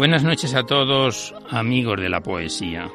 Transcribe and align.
Buenas 0.00 0.24
noches 0.24 0.54
a 0.54 0.62
todos, 0.62 1.34
amigos 1.50 2.00
de 2.00 2.08
la 2.08 2.22
poesía. 2.22 2.90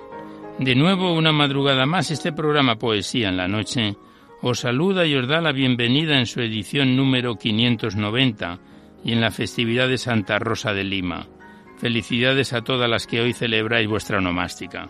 De 0.58 0.74
nuevo, 0.74 1.14
una 1.14 1.32
madrugada 1.32 1.86
más, 1.86 2.10
este 2.10 2.34
programa 2.34 2.80
Poesía 2.80 3.30
en 3.30 3.38
la 3.38 3.48
Noche 3.48 3.96
os 4.42 4.62
saluda 4.62 5.06
y 5.06 5.14
os 5.14 5.28
da 5.28 5.40
la 5.40 5.52
bienvenida 5.52 6.18
en 6.18 6.26
su 6.26 6.42
edición 6.42 6.98
número 6.98 7.36
590 7.36 8.60
y 9.04 9.14
en 9.14 9.22
la 9.22 9.30
festividad 9.30 9.88
de 9.88 10.00
Santa 10.00 10.40
Rosa 10.40 10.74
de 10.74 10.84
Lima. 10.84 11.28
Felicidades 11.78 12.54
a 12.54 12.62
todas 12.62 12.90
las 12.90 13.06
que 13.06 13.22
hoy 13.22 13.34
celebráis 13.34 13.88
vuestra 13.88 14.18
onomástica. 14.18 14.90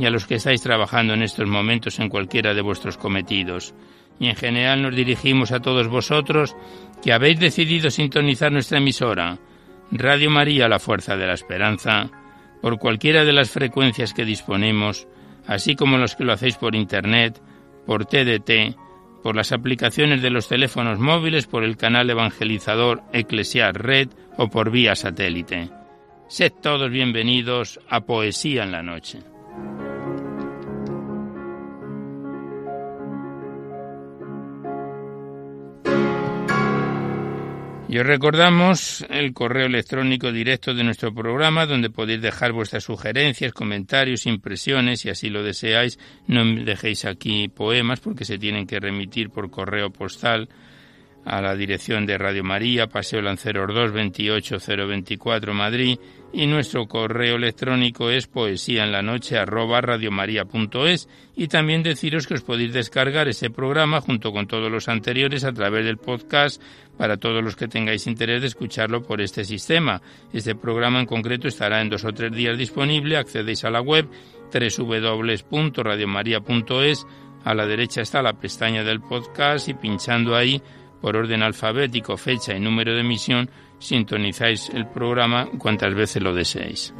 y 0.00 0.06
a 0.06 0.10
los 0.10 0.26
que 0.26 0.36
estáis 0.36 0.62
trabajando 0.62 1.12
en 1.12 1.22
estos 1.22 1.46
momentos 1.46 1.98
en 1.98 2.08
cualquiera 2.08 2.54
de 2.54 2.62
vuestros 2.62 2.96
cometidos. 2.96 3.74
Y 4.18 4.28
en 4.28 4.36
general 4.36 4.80
nos 4.80 4.96
dirigimos 4.96 5.52
a 5.52 5.60
todos 5.60 5.88
vosotros 5.88 6.56
que 7.02 7.12
habéis 7.12 7.38
decidido 7.38 7.90
sintonizar 7.90 8.50
nuestra 8.50 8.78
emisora, 8.78 9.38
Radio 9.90 10.30
María, 10.30 10.68
la 10.68 10.78
Fuerza 10.78 11.16
de 11.16 11.26
la 11.26 11.34
Esperanza, 11.34 12.10
por 12.62 12.78
cualquiera 12.78 13.24
de 13.24 13.32
las 13.32 13.50
frecuencias 13.50 14.14
que 14.14 14.24
disponemos, 14.24 15.06
así 15.46 15.76
como 15.76 15.98
los 15.98 16.16
que 16.16 16.24
lo 16.24 16.32
hacéis 16.32 16.56
por 16.56 16.74
Internet, 16.74 17.38
por 17.84 18.06
TDT, 18.06 18.76
por 19.22 19.36
las 19.36 19.52
aplicaciones 19.52 20.22
de 20.22 20.30
los 20.30 20.48
teléfonos 20.48 20.98
móviles, 20.98 21.46
por 21.46 21.62
el 21.62 21.76
canal 21.76 22.08
evangelizador 22.08 23.02
Eclesiar 23.12 23.82
Red 23.82 24.08
o 24.38 24.48
por 24.48 24.70
vía 24.70 24.94
satélite. 24.94 25.68
Sed 26.28 26.52
todos 26.62 26.90
bienvenidos 26.90 27.80
a 27.88 28.00
Poesía 28.00 28.62
en 28.62 28.72
la 28.72 28.82
Noche. 28.82 29.29
Y 37.90 37.98
os 37.98 38.06
recordamos 38.06 39.04
el 39.10 39.34
correo 39.34 39.66
electrónico 39.66 40.30
directo 40.30 40.74
de 40.74 40.84
nuestro 40.84 41.12
programa 41.12 41.66
donde 41.66 41.90
podéis 41.90 42.22
dejar 42.22 42.52
vuestras 42.52 42.84
sugerencias, 42.84 43.52
comentarios, 43.52 44.26
impresiones, 44.26 45.00
si 45.00 45.10
así 45.10 45.28
lo 45.28 45.42
deseáis. 45.42 45.98
No 46.28 46.44
dejéis 46.44 47.04
aquí 47.04 47.48
poemas 47.48 47.98
porque 47.98 48.24
se 48.24 48.38
tienen 48.38 48.68
que 48.68 48.78
remitir 48.78 49.30
por 49.30 49.50
correo 49.50 49.90
postal 49.90 50.48
a 51.24 51.40
la 51.40 51.54
dirección 51.54 52.06
de 52.06 52.18
Radio 52.18 52.42
María, 52.42 52.86
Paseo 52.86 53.20
Lanceros 53.20 53.74
2, 53.74 53.92
28024 53.92 55.54
Madrid 55.54 55.98
y 56.32 56.46
nuestro 56.46 56.86
correo 56.86 57.36
electrónico 57.36 58.10
es 58.10 58.26
poesía 58.26 58.84
en 58.84 58.92
la 58.92 59.02
noche 59.02 59.36
arroba 59.36 59.82
y 61.36 61.48
también 61.48 61.82
deciros 61.82 62.26
que 62.26 62.34
os 62.34 62.42
podéis 62.42 62.72
descargar 62.72 63.28
ese 63.28 63.50
programa 63.50 64.00
junto 64.00 64.32
con 64.32 64.46
todos 64.46 64.70
los 64.70 64.88
anteriores 64.88 65.44
a 65.44 65.52
través 65.52 65.84
del 65.84 65.98
podcast 65.98 66.62
para 66.96 67.16
todos 67.16 67.42
los 67.42 67.56
que 67.56 67.66
tengáis 67.66 68.06
interés 68.06 68.42
de 68.42 68.46
escucharlo 68.46 69.02
por 69.02 69.20
este 69.20 69.44
sistema. 69.44 70.00
Este 70.32 70.54
programa 70.54 71.00
en 71.00 71.06
concreto 71.06 71.48
estará 71.48 71.80
en 71.80 71.88
dos 71.88 72.04
o 72.04 72.12
tres 72.12 72.30
días 72.32 72.56
disponible. 72.58 73.16
Accedéis 73.16 73.64
a 73.64 73.70
la 73.70 73.80
web 73.80 74.06
www.radiomaria.es. 74.52 77.06
A 77.42 77.54
la 77.54 77.66
derecha 77.66 78.02
está 78.02 78.22
la 78.22 78.34
pestaña 78.34 78.84
del 78.84 79.00
podcast 79.00 79.66
y 79.68 79.74
pinchando 79.74 80.36
ahí 80.36 80.62
por 81.00 81.16
orden 81.16 81.42
alfabético, 81.42 82.16
fecha 82.16 82.54
y 82.54 82.60
número 82.60 82.94
de 82.94 83.00
emisión, 83.00 83.50
sintonizáis 83.78 84.70
el 84.70 84.86
programa 84.86 85.48
cuantas 85.58 85.94
veces 85.94 86.22
lo 86.22 86.34
deseéis. 86.34 86.94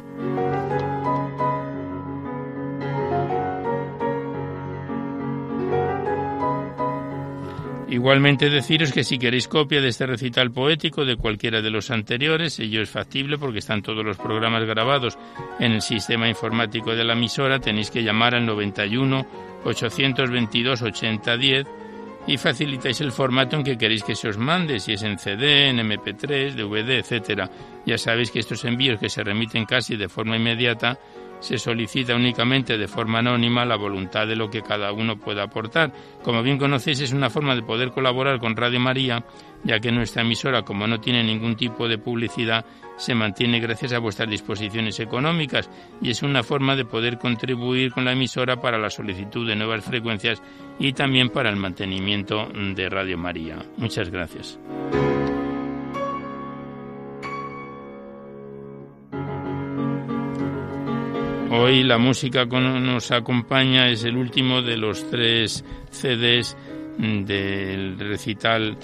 Igualmente 7.91 8.49
deciros 8.49 8.93
que 8.93 9.03
si 9.03 9.19
queréis 9.19 9.49
copia 9.49 9.81
de 9.81 9.89
este 9.89 10.05
recital 10.05 10.49
poético 10.49 11.03
de 11.03 11.17
cualquiera 11.17 11.61
de 11.61 11.69
los 11.69 11.91
anteriores, 11.91 12.57
ello 12.59 12.81
es 12.81 12.89
factible 12.89 13.37
porque 13.37 13.59
están 13.59 13.81
todos 13.81 14.05
los 14.05 14.17
programas 14.17 14.63
grabados 14.63 15.17
en 15.59 15.73
el 15.73 15.81
sistema 15.81 16.29
informático 16.29 16.95
de 16.95 17.03
la 17.03 17.13
emisora, 17.13 17.59
tenéis 17.59 17.91
que 17.91 18.01
llamar 18.01 18.33
al 18.33 18.45
91 18.45 19.25
822 19.65 20.81
8010 20.81 21.67
y 22.27 22.37
facilitáis 22.37 23.01
el 23.01 23.11
formato 23.11 23.55
en 23.55 23.63
que 23.63 23.77
queréis 23.77 24.03
que 24.03 24.15
se 24.15 24.29
os 24.29 24.37
mande, 24.37 24.79
si 24.79 24.93
es 24.93 25.03
en 25.03 25.17
CD, 25.17 25.69
en 25.69 25.79
MP3, 25.79 26.53
DVD, 26.53 26.99
etcétera. 26.99 27.49
Ya 27.85 27.97
sabéis 27.97 28.31
que 28.31 28.39
estos 28.39 28.63
envíos 28.65 28.99
que 28.99 29.09
se 29.09 29.23
remiten 29.23 29.65
casi 29.65 29.95
de 29.95 30.09
forma 30.09 30.37
inmediata 30.37 30.99
se 31.41 31.57
solicita 31.57 32.15
únicamente 32.15 32.77
de 32.77 32.87
forma 32.87 33.19
anónima 33.19 33.65
la 33.65 33.75
voluntad 33.75 34.27
de 34.27 34.35
lo 34.35 34.49
que 34.49 34.61
cada 34.61 34.91
uno 34.93 35.17
pueda 35.17 35.43
aportar. 35.43 35.91
Como 36.23 36.43
bien 36.43 36.59
conocéis, 36.59 37.01
es 37.01 37.13
una 37.13 37.31
forma 37.31 37.55
de 37.55 37.63
poder 37.63 37.91
colaborar 37.91 38.39
con 38.39 38.55
Radio 38.55 38.79
María, 38.79 39.25
ya 39.63 39.79
que 39.79 39.91
nuestra 39.91 40.21
emisora, 40.23 40.63
como 40.63 40.87
no 40.87 40.99
tiene 40.99 41.23
ningún 41.23 41.55
tipo 41.55 41.87
de 41.87 41.97
publicidad, 41.97 42.65
se 42.97 43.15
mantiene 43.15 43.59
gracias 43.59 43.93
a 43.93 43.99
vuestras 43.99 44.29
disposiciones 44.29 44.99
económicas 44.99 45.69
y 46.01 46.11
es 46.11 46.23
una 46.23 46.43
forma 46.43 46.75
de 46.75 46.85
poder 46.85 47.17
contribuir 47.17 47.91
con 47.91 48.05
la 48.05 48.13
emisora 48.13 48.61
para 48.61 48.77
la 48.77 48.89
solicitud 48.89 49.47
de 49.47 49.55
nuevas 49.55 49.83
frecuencias 49.83 50.41
y 50.79 50.93
también 50.93 51.29
para 51.29 51.49
el 51.49 51.55
mantenimiento 51.55 52.47
de 52.75 52.89
Radio 52.89 53.17
María. 53.17 53.57
Muchas 53.77 54.09
gracias. 54.09 54.59
Hoy 61.53 61.83
la 61.83 61.97
música 61.97 62.47
que 62.47 62.59
nos 62.59 63.11
acompaña 63.11 63.89
es 63.89 64.05
el 64.05 64.15
último 64.15 64.61
de 64.61 64.77
los 64.77 65.09
tres 65.09 65.65
CDs 65.89 66.55
del 66.97 67.99
recital 67.99 68.77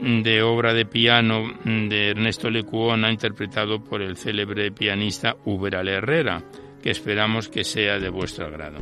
de 0.00 0.42
obra 0.42 0.72
de 0.72 0.86
piano 0.86 1.52
de 1.64 2.10
Ernesto 2.10 2.50
Lecuona 2.50 3.12
interpretado 3.12 3.82
por 3.82 4.02
el 4.02 4.16
célebre 4.16 4.72
pianista 4.72 5.36
Uberal 5.44 5.88
Herrera, 5.88 6.42
que 6.82 6.90
esperamos 6.90 7.48
que 7.48 7.64
sea 7.64 7.98
de 7.98 8.08
vuestro 8.08 8.46
agrado. 8.46 8.80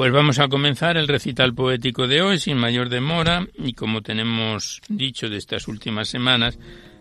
Pues 0.00 0.12
vamos 0.12 0.38
a 0.38 0.48
comenzar 0.48 0.96
el 0.96 1.08
recital 1.08 1.52
poético 1.52 2.06
de 2.06 2.22
hoy 2.22 2.38
sin 2.38 2.56
mayor 2.56 2.88
demora 2.88 3.46
y 3.54 3.74
como 3.74 4.00
tenemos 4.00 4.80
dicho 4.88 5.28
de 5.28 5.36
estas 5.36 5.68
últimas 5.68 6.08
semanas, 6.08 6.58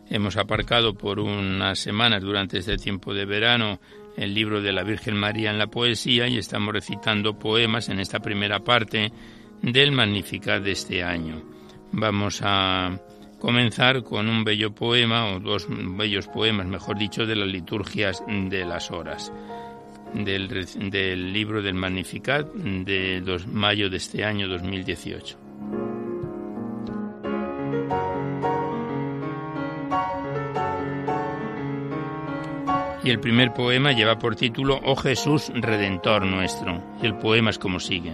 hemos 0.10 0.36
aparcado 0.36 0.96
por 0.96 1.20
unas 1.20 1.80
semanas 1.80 2.22
durante 2.22 2.58
este 2.58 2.78
tiempo 2.78 3.14
de 3.14 3.26
verano 3.26 3.80
el 4.20 4.34
libro 4.34 4.62
de 4.62 4.74
la 4.74 4.84
Virgen 4.84 5.16
María 5.16 5.50
en 5.50 5.58
la 5.58 5.68
poesía 5.68 6.28
y 6.28 6.38
estamos 6.38 6.74
recitando 6.74 7.40
poemas 7.40 7.88
en 7.88 8.02
esta 8.02 8.20
primera 8.20 8.60
parte 8.60 9.12
del 9.62 9.94
Magnificat 9.94 10.62
de 10.62 10.72
este 10.74 11.04
año. 11.04 11.42
Vamos 11.94 12.42
a 12.44 13.00
comenzar 13.40 14.04
con 14.04 14.28
un 14.28 14.44
bello 14.44 14.76
poema 14.76 15.28
o 15.28 15.40
dos 15.40 15.68
bellos 15.70 16.28
poemas, 16.28 16.68
mejor 16.68 16.98
dicho, 16.98 17.26
de 17.26 17.38
las 17.38 17.48
liturgias 17.48 18.22
de 18.28 18.66
las 18.66 18.92
horas 18.92 19.32
del, 20.14 21.34
libro 21.34 21.62
del 21.62 21.76
Magnificat 21.76 22.46
de 22.54 23.40
mayo 23.48 23.90
de 23.90 23.98
este 23.98 24.26
año 24.26 24.50
2018. 24.50 25.39
El 33.10 33.20
primer 33.20 33.54
poema 33.54 33.92
lleva 33.92 34.20
por 34.20 34.36
título 34.36 34.80
Oh 34.86 34.96
Jesús 34.96 35.52
Redentor 35.56 36.28
nuestro. 36.28 36.80
Y 37.02 37.08
el 37.08 37.16
poema 37.16 37.50
es 37.50 37.58
como 37.58 37.80
sigue. 37.80 38.14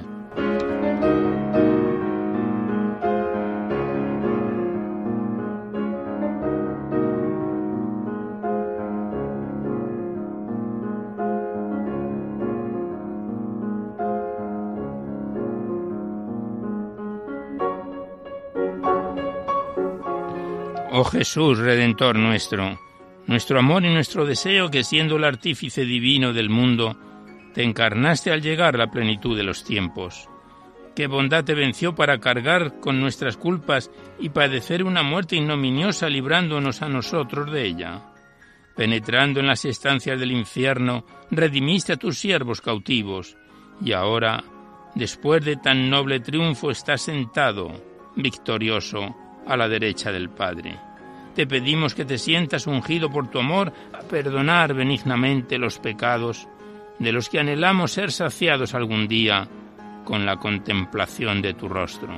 Oh 20.92 21.04
Jesús, 21.04 21.58
Redentor 21.58 22.16
nuestro, 22.16 22.80
nuestro 23.28 23.60
amor 23.60 23.84
y 23.86 23.94
nuestro 23.94 24.26
deseo 24.26 24.70
que 24.70 24.84
siendo 24.84 25.16
el 25.16 25.24
artífice 25.24 25.86
divino 25.86 26.34
del 26.34 26.50
mundo, 26.50 26.98
te 27.54 27.64
encarnaste 27.64 28.32
al 28.32 28.42
llegar 28.42 28.78
la 28.78 28.92
plenitud 28.92 29.36
de 29.36 29.44
los 29.44 29.64
tiempos. 29.64 30.30
Qué 30.96 31.08
bondad 31.08 31.44
te 31.44 31.56
venció 31.56 31.94
para 31.94 32.20
cargar 32.20 32.80
con 32.80 33.02
nuestras 33.02 33.36
culpas 33.36 33.92
y 34.20 34.30
padecer 34.30 34.84
una 34.84 35.04
muerte 35.04 35.36
ignominiosa 35.36 36.08
librándonos 36.08 36.82
a 36.82 36.90
nosotros 36.90 37.52
de 37.52 37.66
ella. 37.66 38.02
Penetrando 38.76 39.40
en 39.40 39.48
las 39.48 39.66
estancias 39.66 40.20
del 40.20 40.32
infierno, 40.32 41.06
redimiste 41.32 41.94
a 41.94 41.98
tus 41.98 42.18
siervos 42.18 42.62
cautivos, 42.62 43.38
y 43.82 43.92
ahora, 43.92 44.44
después 44.96 45.44
de 45.44 45.58
tan 45.58 45.90
noble 45.90 46.20
triunfo, 46.20 46.72
estás 46.72 47.02
sentado, 47.02 47.72
victorioso, 48.16 49.16
a 49.48 49.58
la 49.58 49.68
derecha 49.68 50.12
del 50.12 50.30
Padre. 50.30 50.80
Te 51.36 51.46
pedimos 51.46 51.94
que 51.94 52.06
te 52.06 52.18
sientas 52.18 52.66
ungido 52.66 53.12
por 53.12 53.30
tu 53.30 53.40
amor 53.40 53.74
a 53.92 54.00
perdonar 54.00 54.74
benignamente 54.74 55.58
los 55.58 55.80
pecados 55.80 56.48
de 56.98 57.12
los 57.12 57.28
que 57.28 57.42
anhelamos 57.42 57.92
ser 57.92 58.14
saciados 58.14 58.74
algún 58.74 59.06
día 59.10 59.46
con 60.06 60.26
la 60.26 60.38
contemplación 60.38 61.42
de 61.42 61.54
tu 61.54 61.68
rostro. 61.68 62.16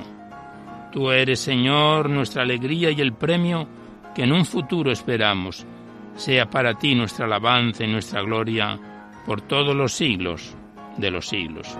Tú 0.92 1.10
eres, 1.10 1.40
Señor, 1.40 2.08
nuestra 2.08 2.42
alegría 2.42 2.92
y 2.92 3.00
el 3.00 3.12
premio 3.12 3.68
que 4.14 4.22
en 4.22 4.32
un 4.32 4.44
futuro 4.44 4.92
esperamos. 4.92 5.66
Sea 6.14 6.48
para 6.48 6.74
ti 6.74 6.94
nuestra 6.94 7.26
alabanza 7.26 7.84
y 7.84 7.88
nuestra 7.88 8.22
gloria 8.22 8.78
por 9.26 9.40
todos 9.40 9.74
los 9.74 9.92
siglos 9.92 10.56
de 10.96 11.10
los 11.10 11.26
siglos. 11.26 11.76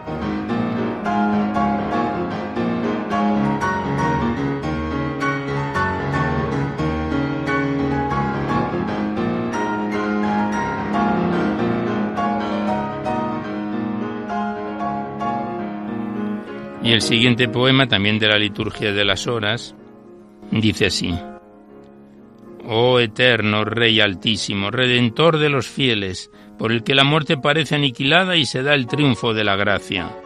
Y 16.89 16.93
el 16.93 17.03
siguiente 17.03 17.49
poema, 17.49 17.87
también 17.87 18.19
de 18.19 18.29
la 18.29 18.39
liturgia 18.39 18.95
de 18.95 19.05
las 19.05 19.27
horas, 19.27 19.75
dice 20.51 20.87
así. 20.87 21.15
Oh 22.65 22.99
eterno 22.99 23.63
Rey 23.67 24.01
altísimo, 24.01 24.71
Redentor 24.71 25.37
de 25.37 25.51
los 25.51 25.69
fieles, 25.69 26.31
por 26.59 26.73
el 26.73 26.85
que 26.85 26.95
la 26.95 27.05
muerte 27.05 27.37
parece 27.37 27.75
aniquilada 27.75 28.37
y 28.37 28.47
se 28.47 28.63
da 28.63 28.73
el 28.73 28.87
triunfo 28.87 29.35
de 29.35 29.45
la 29.45 29.55
gracia. 29.55 30.17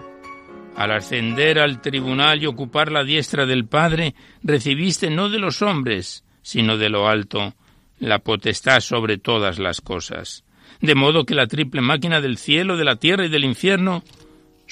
Al 0.77 0.93
ascender 0.93 1.59
al 1.59 1.81
tribunal 1.81 2.41
y 2.41 2.47
ocupar 2.47 2.93
la 2.93 3.03
diestra 3.03 3.45
del 3.45 3.67
Padre, 3.67 4.15
recibiste 4.45 5.11
no 5.11 5.31
de 5.31 5.41
los 5.41 5.63
hombres, 5.63 6.23
sino 6.43 6.79
de 6.79 6.91
lo 6.91 7.09
alto, 7.09 7.55
la 7.99 8.21
potestad 8.21 8.79
sobre 8.79 9.19
todas 9.19 9.59
las 9.59 9.81
cosas. 9.81 10.45
De 10.81 10.95
modo 10.95 11.27
que 11.27 11.35
la 11.35 11.49
triple 11.49 11.81
máquina 11.81 12.21
del 12.21 12.39
cielo, 12.39 12.77
de 12.77 12.85
la 12.85 12.95
tierra 12.95 13.27
y 13.27 13.31
del 13.31 13.43
infierno 13.43 14.05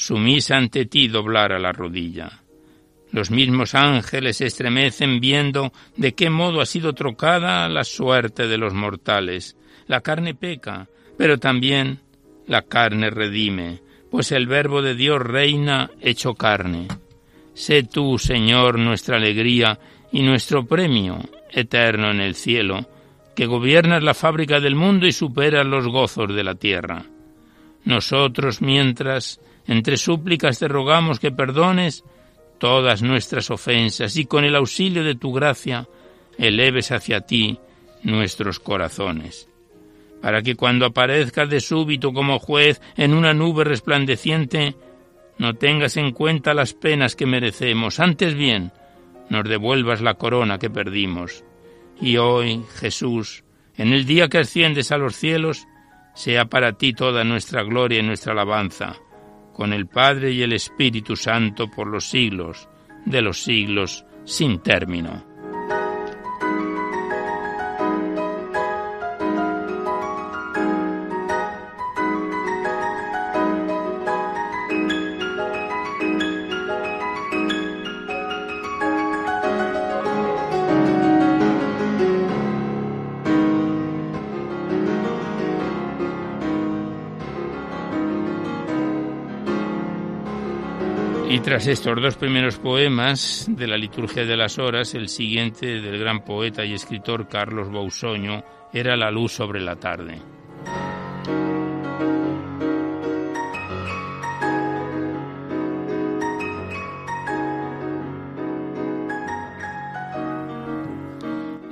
sumisa 0.00 0.56
ante 0.56 0.87
ti 0.87 1.08
doblar 1.08 1.52
a 1.52 1.58
la 1.58 1.73
rodilla. 1.73 2.41
Los 3.12 3.31
mismos 3.31 3.75
ángeles 3.75 4.38
se 4.38 4.47
estremecen 4.47 5.20
viendo 5.20 5.73
de 5.97 6.14
qué 6.14 6.31
modo 6.31 6.62
ha 6.62 6.67
sido 6.67 6.94
trocada 6.94 7.69
la 7.69 7.85
suerte 7.85 8.47
de 8.47 8.56
los 8.56 8.73
mortales. 8.73 9.56
La 9.88 10.00
carne 10.00 10.35
peca, 10.35 10.88
pero 11.19 11.38
también 11.38 12.00
la 12.47 12.62
carne 12.62 13.11
redime, 13.11 13.81
pues 14.11 14.32
el 14.32 14.47
Verbo 14.47 14.81
de 14.81 14.94
Dios 14.94 15.20
reina 15.20 15.91
hecho 16.00 16.35
carne. 16.35 16.88
Sé 17.52 17.82
tú, 17.82 18.19
Señor, 18.19 18.79
nuestra 18.79 19.19
alegría 19.19 19.79
y 20.12 20.23
nuestro 20.23 20.64
premio 20.64 21.19
eterno 21.50 22.11
en 22.11 22.20
el 22.20 22.35
cielo, 22.35 22.87
que 23.37 23.44
gobiernas 23.44 24.02
la 24.02 24.14
fábrica 24.14 24.61
del 24.61 24.76
mundo 24.76 25.06
y 25.06 25.12
superas 25.12 25.67
los 25.67 25.87
gozos 25.88 26.35
de 26.35 26.44
la 26.44 26.55
tierra. 26.55 27.05
Nosotros, 27.85 28.62
mientras 28.62 29.41
entre 29.70 29.96
súplicas 29.96 30.58
te 30.58 30.67
rogamos 30.67 31.20
que 31.20 31.31
perdones 31.31 32.02
todas 32.58 33.02
nuestras 33.02 33.52
ofensas 33.52 34.17
y 34.17 34.25
con 34.25 34.44
el 34.44 34.56
auxilio 34.56 35.05
de 35.05 35.14
tu 35.14 35.32
gracia 35.32 35.87
eleves 36.37 36.90
hacia 36.90 37.20
ti 37.20 37.56
nuestros 38.02 38.58
corazones, 38.58 39.49
para 40.20 40.43
que 40.43 40.56
cuando 40.56 40.87
aparezcas 40.87 41.49
de 41.49 41.61
súbito 41.61 42.12
como 42.12 42.40
juez 42.40 42.81
en 42.96 43.14
una 43.14 43.32
nube 43.32 43.62
resplandeciente, 43.62 44.75
no 45.38 45.55
tengas 45.55 45.96
en 45.96 46.11
cuenta 46.11 46.52
las 46.52 46.75
penas 46.75 47.14
que 47.14 47.26
merecemos, 47.26 48.00
antes 48.00 48.34
bien, 48.34 48.73
nos 49.28 49.49
devuelvas 49.49 50.00
la 50.00 50.14
corona 50.14 50.58
que 50.58 50.69
perdimos. 50.69 51.44
Y 52.00 52.16
hoy, 52.16 52.64
Jesús, 52.75 53.44
en 53.76 53.93
el 53.93 54.05
día 54.05 54.28
que 54.28 54.38
asciendes 54.38 54.90
a 54.90 54.99
los 54.99 55.14
cielos, 55.14 55.69
sea 56.16 56.46
para 56.46 56.73
ti 56.73 56.93
toda 56.93 57.23
nuestra 57.23 57.62
gloria 57.62 58.00
y 58.00 58.02
nuestra 58.02 58.32
alabanza 58.32 58.96
con 59.52 59.73
el 59.73 59.87
Padre 59.87 60.33
y 60.33 60.42
el 60.42 60.52
Espíritu 60.52 61.16
Santo 61.16 61.69
por 61.71 61.87
los 61.87 62.09
siglos 62.09 62.69
de 63.04 63.23
los 63.23 63.42
siglos 63.42 64.04
sin 64.25 64.61
término. 64.61 65.29
Tras 91.50 91.66
estos 91.66 92.00
dos 92.00 92.14
primeros 92.14 92.59
poemas 92.59 93.45
de 93.49 93.66
la 93.66 93.76
liturgia 93.76 94.25
de 94.25 94.37
las 94.37 94.57
horas, 94.61 94.95
el 94.95 95.09
siguiente 95.09 95.80
del 95.80 95.99
gran 95.99 96.25
poeta 96.25 96.64
y 96.64 96.75
escritor 96.75 97.26
Carlos 97.26 97.73
Bausoño 97.73 98.45
era 98.73 98.97
La 98.97 99.11
luz 99.11 99.33
sobre 99.33 99.61
la 99.61 99.75
tarde. 99.75 100.23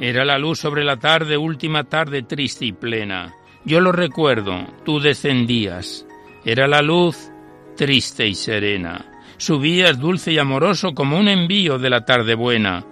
Era 0.01 0.25
la 0.25 0.39
luz 0.39 0.59
sobre 0.59 0.83
la 0.83 0.97
tarde, 0.97 1.37
última 1.37 1.85
tarde 1.85 2.25
triste 2.25 2.65
y 2.65 2.73
plena. 2.73 3.33
Yo 3.65 3.81
lo 3.81 3.93
recuerdo, 3.93 4.67
tú 4.85 4.99
descendías. 4.99 6.05
Era 6.45 6.67
la 6.67 6.83
luz 6.83 7.31
triste 7.77 8.27
y 8.27 8.35
serena 8.35 9.15
subías 9.39 9.99
dulce 9.99 10.33
y 10.33 10.39
amoroso 10.39 10.95
como 10.95 11.19
un 11.19 11.29
envío 11.29 11.79
de 11.79 11.89
la 11.89 12.05
tarde 12.05 12.35
buena, 12.35 12.85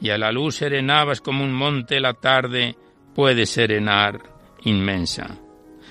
y 0.00 0.10
a 0.10 0.18
la 0.18 0.32
luz 0.32 0.56
serenabas 0.56 1.20
como 1.20 1.44
un 1.44 1.52
monte 1.52 2.00
la 2.00 2.14
tarde 2.14 2.76
puede 3.14 3.46
serenar 3.46 4.22
inmensa. 4.62 5.38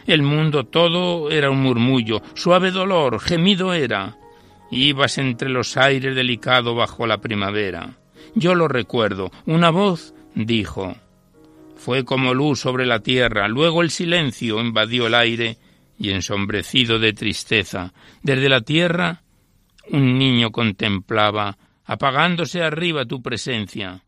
El 0.07 0.21
mundo 0.21 0.65
todo 0.65 1.29
era 1.29 1.49
un 1.49 1.61
murmullo, 1.61 2.21
suave 2.33 2.71
dolor, 2.71 3.19
gemido 3.19 3.73
era. 3.73 4.17
Ibas 4.71 5.17
entre 5.17 5.49
los 5.49 5.75
aires 5.75 6.15
delicado 6.15 6.75
bajo 6.75 7.05
la 7.05 7.17
primavera. 7.17 7.97
Yo 8.33 8.55
lo 8.55 8.69
recuerdo, 8.69 9.31
una 9.45 9.69
voz 9.69 10.13
dijo. 10.33 10.95
Fue 11.75 12.05
como 12.05 12.33
luz 12.33 12.61
sobre 12.61 12.85
la 12.85 13.01
tierra, 13.01 13.47
luego 13.49 13.81
el 13.81 13.91
silencio 13.91 14.61
invadió 14.61 15.07
el 15.07 15.15
aire 15.15 15.57
y 15.99 16.11
ensombrecido 16.11 16.99
de 16.99 17.13
tristeza, 17.13 17.93
desde 18.23 18.49
la 18.49 18.61
tierra 18.61 19.23
un 19.91 20.17
niño 20.17 20.51
contemplaba, 20.51 21.57
apagándose 21.85 22.63
arriba 22.63 23.05
tu 23.05 23.21
presencia. 23.21 24.03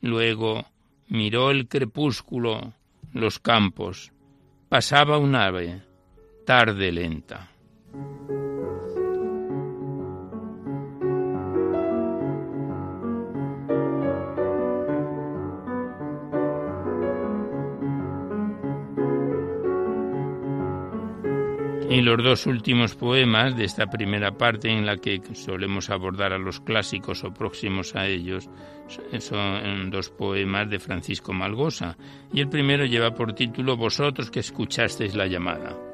Luego 0.00 0.66
miró 1.08 1.50
el 1.50 1.68
crepúsculo, 1.68 2.72
los 3.12 3.38
campos. 3.38 4.12
Pasaba 4.68 5.18
un 5.18 5.34
ave, 5.34 5.82
tarde 6.44 6.92
lenta. 6.92 7.50
Y 21.88 22.00
los 22.00 22.22
dos 22.22 22.46
últimos 22.46 22.96
poemas 22.96 23.56
de 23.56 23.64
esta 23.64 23.86
primera 23.86 24.32
parte 24.32 24.68
en 24.68 24.84
la 24.84 24.96
que 24.96 25.22
solemos 25.34 25.88
abordar 25.88 26.32
a 26.32 26.38
los 26.38 26.60
clásicos 26.60 27.22
o 27.22 27.32
próximos 27.32 27.94
a 27.94 28.06
ellos 28.06 28.50
son 29.20 29.90
dos 29.90 30.10
poemas 30.10 30.68
de 30.68 30.80
Francisco 30.80 31.32
Malgosa. 31.32 31.96
Y 32.32 32.40
el 32.40 32.48
primero 32.48 32.84
lleva 32.84 33.14
por 33.14 33.34
título 33.34 33.76
Vosotros 33.76 34.30
que 34.30 34.40
escuchasteis 34.40 35.14
la 35.14 35.26
llamada. 35.26 35.85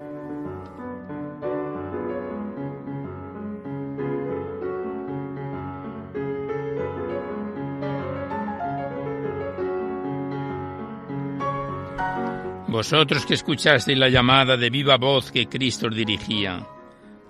Vosotros 12.82 13.24
que 13.24 13.34
escuchasteis 13.34 13.96
la 13.96 14.08
llamada 14.08 14.56
de 14.56 14.68
viva 14.68 14.96
voz 14.96 15.30
que 15.30 15.46
Cristo 15.46 15.86
os 15.86 15.94
dirigía, 15.94 16.66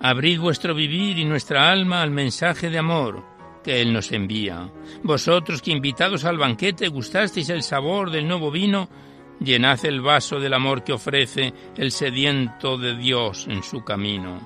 abrid 0.01 0.41
vuestro 0.41 0.75
vivir 0.75 1.19
y 1.19 1.27
nuestra 1.27 1.71
alma 1.71 2.01
al 2.01 2.11
mensaje 2.11 2.71
de 2.71 2.79
amor 2.79 3.23
que 3.63 3.83
Él 3.83 3.93
nos 3.93 4.13
envía. 4.13 4.73
Vosotros 5.03 5.61
que 5.61 5.71
invitados 5.71 6.25
al 6.25 6.39
banquete 6.39 6.89
gustasteis 6.89 7.51
el 7.51 7.63
sabor 7.63 8.11
del 8.11 8.27
nuevo 8.27 8.51
vino, 8.51 8.89
llenad 9.41 9.85
el 9.85 10.01
vaso 10.01 10.41
del 10.41 10.55
amor 10.55 10.83
que 10.83 10.95
ofrece 10.95 11.53
el 11.77 11.93
sediento 11.93 12.79
de 12.79 12.97
Dios 12.97 13.47
en 13.47 13.63
su 13.63 13.85
camino. 13.85 14.41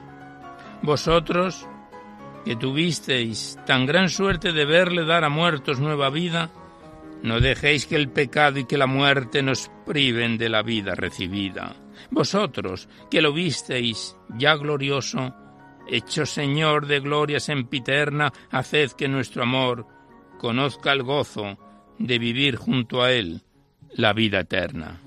Vosotros 0.83 1.69
que 2.45 2.57
tuvisteis 2.57 3.57
tan 3.65 3.87
gran 3.87 4.09
suerte 4.09 4.51
de 4.51 4.65
verle 4.65 5.05
dar 5.05 5.23
a 5.23 5.29
muertos 5.29 5.79
nueva 5.79 6.11
vida, 6.11 6.51
no 7.27 7.41
dejéis 7.41 7.87
que 7.87 7.97
el 7.97 8.09
pecado 8.09 8.61
y 8.61 8.67
que 8.67 8.79
la 8.79 8.87
muerte 8.87 9.43
nos 9.43 9.69
priven 9.85 10.39
de 10.39 10.49
la 10.49 10.63
vida 10.63 10.95
recibida. 10.95 11.75
Vosotros, 12.09 12.89
que 13.11 13.21
lo 13.21 13.33
visteis 13.33 14.17
ya 14.39 14.55
glorioso, 14.55 15.35
hecho 15.89 16.25
Señor 16.25 16.87
de 16.87 17.01
gloria 17.01 17.41
sempiterna, 17.41 18.33
haced 18.53 18.93
que 18.93 19.09
nuestro 19.09 19.43
amor 19.43 19.89
conozca 20.39 20.93
el 20.93 21.03
gozo 21.03 21.59
de 21.99 22.17
vivir 22.21 22.55
junto 22.55 23.03
a 23.03 23.11
Él 23.11 23.43
la 23.97 24.13
vida 24.13 24.39
eterna. 24.39 25.01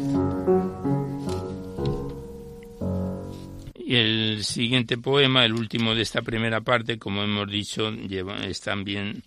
Y 3.77 3.95
el 3.95 4.43
siguiente 4.43 4.97
poema, 4.97 5.45
el 5.45 5.53
último 5.53 5.95
de 5.95 6.01
esta 6.01 6.21
primera 6.21 6.59
parte, 6.59 6.99
como 6.99 7.23
hemos 7.23 7.49
dicho, 7.49 7.87
es 7.87 8.59
también 8.59 9.23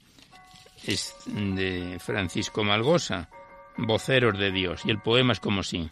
es 0.87 1.15
de 1.27 1.99
Francisco 2.01 2.65
Malgosa, 2.65 3.29
Voceros 3.77 4.39
de 4.39 4.53
Dios, 4.53 4.83
y 4.85 4.91
el 4.91 5.01
poema 5.01 5.33
es 5.33 5.41
como 5.41 5.63
si. 5.63 5.91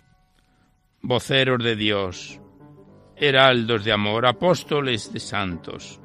Voceros 1.03 1.63
de 1.63 1.77
Dios, 1.77 2.41
heraldos 3.17 3.85
de 3.85 3.93
amor, 3.93 4.27
apóstoles 4.27 5.13
de 5.13 5.21
santos. 5.21 6.01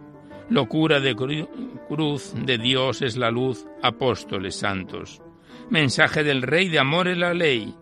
Locura 0.50 1.00
de 1.00 1.16
cruz 1.16 2.34
de 2.36 2.58
Dios 2.58 3.02
es 3.02 3.18
la 3.18 3.32
luz, 3.32 3.66
apóstoles 3.82 4.56
santos. 4.56 5.22
Mensaje 5.70 6.24
del 6.24 6.44
Rey 6.44 6.70
de 6.70 6.80
amor 6.80 7.08
es 7.08 7.18
la 7.18 7.34
ley, 7.34 7.76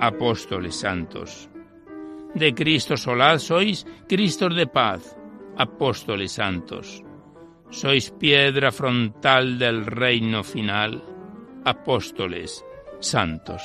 apóstoles 0.00 0.76
santos. 0.76 1.50
De 2.34 2.54
Cristo 2.54 2.96
solaz 2.96 3.42
sois, 3.42 3.86
Cristos 4.08 4.54
de 4.56 4.66
paz, 4.66 5.16
apóstoles 5.56 6.32
santos. 6.32 7.03
Sois 7.74 8.12
piedra 8.12 8.70
frontal 8.70 9.58
del 9.58 9.84
reino 9.84 10.44
final, 10.44 11.02
apóstoles 11.64 12.64
santos. 13.00 13.60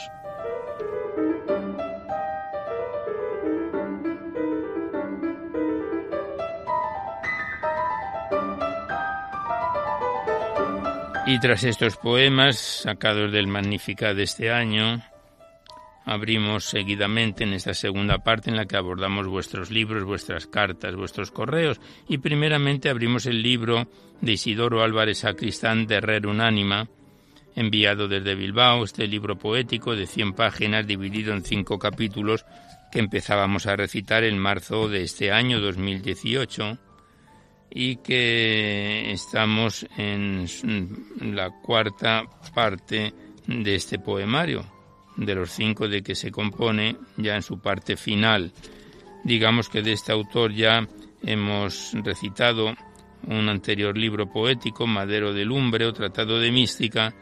Y 11.27 11.39
tras 11.39 11.63
estos 11.63 11.95
poemas 11.97 12.57
sacados 12.57 13.31
del 13.31 13.45
Magnificat 13.45 14.15
de 14.15 14.23
este 14.23 14.51
año, 14.51 15.03
abrimos 16.09 16.65
seguidamente 16.65 17.43
en 17.43 17.53
esta 17.53 17.75
segunda 17.75 18.17
parte 18.23 18.49
en 18.49 18.55
la 18.55 18.65
que 18.65 18.75
abordamos 18.75 19.27
vuestros 19.27 19.69
libros, 19.69 20.03
vuestras 20.03 20.47
cartas, 20.47 20.95
vuestros 20.95 21.29
correos. 21.29 21.79
Y 22.07 22.17
primeramente 22.17 22.89
abrimos 22.89 23.27
el 23.27 23.43
libro 23.43 23.87
de 24.19 24.31
Isidoro 24.31 24.81
Álvarez 24.81 25.19
Sacristán 25.19 25.85
de 25.85 25.95
Herrer 25.95 26.25
Unánima, 26.25 26.89
enviado 27.55 28.07
desde 28.07 28.33
Bilbao, 28.33 28.83
este 28.83 29.05
libro 29.05 29.37
poético 29.37 29.95
de 29.95 30.07
100 30.07 30.33
páginas 30.33 30.87
dividido 30.87 31.31
en 31.31 31.43
cinco 31.43 31.77
capítulos 31.77 32.43
que 32.91 32.97
empezábamos 32.97 33.67
a 33.67 33.75
recitar 33.75 34.23
en 34.23 34.39
marzo 34.39 34.89
de 34.89 35.03
este 35.03 35.31
año 35.31 35.59
2018 35.59 36.79
y 37.69 37.97
que 37.97 39.11
estamos 39.11 39.85
en 39.95 40.47
la 41.21 41.51
cuarta 41.61 42.23
parte 42.55 43.13
de 43.45 43.75
este 43.75 43.99
poemario, 43.99 44.65
de 45.19 45.35
los 45.35 45.51
cinco 45.51 45.87
de 45.87 46.01
que 46.01 46.15
se 46.15 46.31
compone 46.31 46.95
ya 47.17 47.35
en 47.35 47.41
su 47.41 47.59
parte 47.59 47.97
final. 47.97 48.51
Digamos 49.23 49.69
que 49.69 49.81
de 49.81 49.93
este 49.93 50.11
autor 50.11 50.53
ya 50.53 50.87
hemos 51.23 51.91
recitado 52.03 52.73
un 53.27 53.49
anterior 53.49 53.97
libro 53.97 54.31
poético, 54.31 54.87
Madero 54.87 55.33
de 55.33 55.45
Lumbre 55.45 55.85
o 55.85 55.93
Tratado 55.93 56.39
de 56.39 56.51
Mística, 56.51 57.13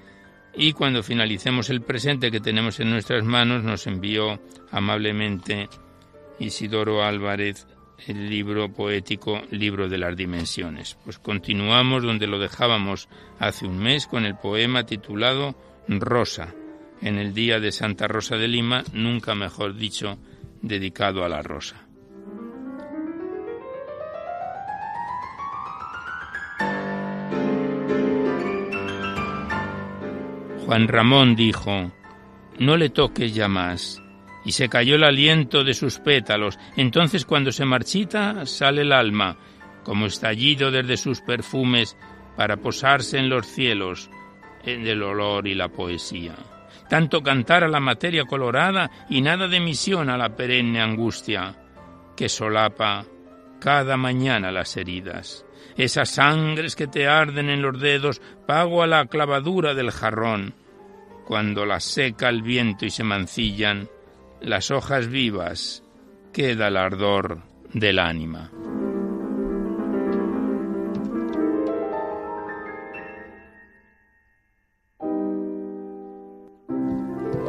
y 0.56 0.74
cuando 0.74 1.04
finalicemos 1.04 1.70
el 1.70 1.82
presente 1.82 2.32
que 2.32 2.40
tenemos 2.40 2.80
en 2.80 2.90
nuestras 2.90 3.24
manos 3.24 3.64
nos 3.64 3.86
envió 3.88 4.40
amablemente 4.72 5.70
Isidoro 6.40 7.04
Álvarez 7.04 7.68
el 8.06 8.30
libro 8.30 8.72
poético 8.72 9.42
Libro 9.52 9.90
de 9.90 9.98
las 9.98 10.16
Dimensiones. 10.16 10.98
Pues 11.04 11.18
continuamos 11.18 12.04
donde 12.04 12.28
lo 12.28 12.40
dejábamos 12.40 13.10
hace 13.40 13.66
un 13.66 13.80
mes 13.80 14.08
con 14.08 14.26
el 14.26 14.36
poema 14.36 14.86
titulado 14.86 15.56
Rosa, 15.88 16.54
en 17.02 17.18
el 17.18 17.34
día 17.34 17.60
de 17.60 17.72
Santa 17.72 18.08
Rosa 18.08 18.38
de 18.38 18.48
Lima, 18.48 18.84
nunca 18.94 19.36
mejor 19.36 19.76
dicho, 19.76 20.18
dedicado 20.62 21.24
a 21.24 21.30
la 21.30 21.42
rosa. 21.42 21.88
Juan 30.66 30.90
Ramón 30.90 31.36
dijo, 31.36 31.92
no 32.60 32.76
le 32.76 32.90
toques 32.90 33.34
ya 33.34 33.48
más, 33.48 34.02
y 34.44 34.52
se 34.52 34.68
cayó 34.68 34.96
el 34.96 35.06
aliento 35.06 35.64
de 35.64 35.74
sus 35.74 36.00
pétalos. 36.00 36.60
Entonces 36.76 37.26
cuando 37.26 37.52
se 37.52 37.64
marchita 37.64 38.46
sale 38.46 38.82
el 38.82 38.92
alma, 38.92 39.38
como 39.84 40.08
estallido 40.08 40.70
desde 40.70 40.98
sus 40.98 41.22
perfumes, 41.22 41.96
para 42.36 42.58
posarse 42.58 43.18
en 43.18 43.30
los 43.30 43.48
cielos, 43.48 44.10
en 44.66 44.86
el 44.86 45.02
olor 45.04 45.48
y 45.48 45.56
la 45.56 45.70
poesía. 45.70 46.36
Tanto 46.90 47.22
cantar 47.22 47.64
a 47.64 47.68
la 47.68 47.80
materia 47.80 48.26
colorada 48.26 48.90
y 49.10 49.22
nada 49.22 49.48
de 49.48 49.60
misión 49.60 50.10
a 50.10 50.18
la 50.18 50.36
perenne 50.36 50.82
angustia, 50.82 51.56
que 52.16 52.30
solapa 52.30 53.06
cada 53.60 53.98
mañana 53.98 54.52
las 54.52 54.78
heridas. 54.78 55.46
Esas 55.76 56.10
sangres 56.10 56.76
que 56.76 56.88
te 56.88 57.08
arden 57.08 57.50
en 57.50 57.62
los 57.62 57.80
dedos, 57.80 58.22
pago 58.46 58.84
a 58.84 58.88
la 58.88 59.06
clavadura 59.06 59.74
del 59.74 59.92
jarrón. 59.92 60.56
Cuando 61.26 61.66
las 61.66 61.84
seca 61.84 62.30
el 62.30 62.42
viento 62.42 62.86
y 62.86 62.90
se 62.90 63.04
mancillan, 63.04 63.90
las 64.42 64.72
hojas 64.72 65.08
vivas, 65.08 65.84
queda 66.32 66.68
el 66.70 66.78
ardor 66.78 67.42
del 67.74 68.00
ánima. 68.00 68.50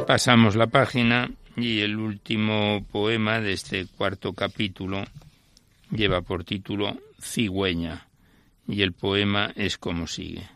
Pasamos 0.09 0.55
la 0.55 0.65
página 0.65 1.29
y 1.55 1.81
el 1.81 1.97
último 1.97 2.83
poema 2.91 3.39
de 3.41 3.53
este 3.53 3.85
cuarto 3.85 4.33
capítulo 4.33 5.03
lleva 5.91 6.21
por 6.21 6.43
título 6.43 6.97
Cigüeña 7.21 8.07
y 8.67 8.81
el 8.81 8.93
poema 8.93 9.53
es 9.55 9.77
como 9.77 10.07
sigue. 10.07 10.47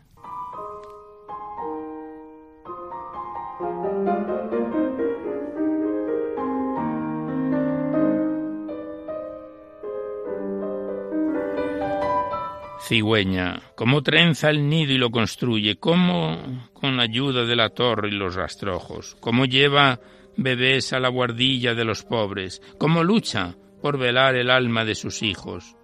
Cigüeña, 12.86 13.62
cómo 13.76 14.02
trenza 14.02 14.50
el 14.50 14.68
nido 14.68 14.92
y 14.92 14.98
lo 14.98 15.10
construye, 15.10 15.76
cómo 15.76 16.68
con 16.74 17.00
ayuda 17.00 17.46
de 17.46 17.56
la 17.56 17.70
torre 17.70 18.08
y 18.08 18.12
los 18.12 18.34
rastrojos, 18.34 19.16
cómo 19.20 19.46
lleva 19.46 20.00
bebés 20.36 20.92
a 20.92 21.00
la 21.00 21.08
guardilla 21.08 21.74
de 21.74 21.86
los 21.86 22.02
pobres, 22.02 22.60
cómo 22.76 23.02
lucha 23.02 23.54
por 23.80 23.96
velar 23.96 24.36
el 24.36 24.50
alma 24.50 24.84
de 24.84 24.94
sus 24.94 25.22
hijos. 25.22 25.76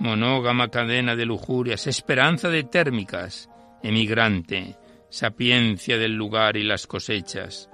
Monógama 0.00 0.66
cadena 0.66 1.14
de 1.14 1.26
lujurias, 1.26 1.86
esperanza 1.86 2.48
de 2.48 2.64
térmicas, 2.64 3.48
emigrante, 3.80 4.76
sapiencia 5.10 5.96
del 5.96 6.14
lugar 6.16 6.56
y 6.56 6.64
las 6.64 6.88
cosechas, 6.88 7.70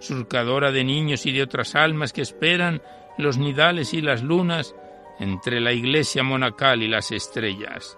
surcadora 0.00 0.72
de 0.72 0.82
niños 0.82 1.24
y 1.24 1.30
de 1.30 1.42
otras 1.44 1.76
almas 1.76 2.12
que 2.12 2.22
esperan 2.22 2.82
los 3.16 3.38
nidales 3.38 3.94
y 3.94 4.00
las 4.00 4.24
lunas 4.24 4.74
entre 5.20 5.60
la 5.60 5.72
iglesia 5.72 6.24
monacal 6.24 6.82
y 6.82 6.88
las 6.88 7.12
estrellas, 7.12 7.96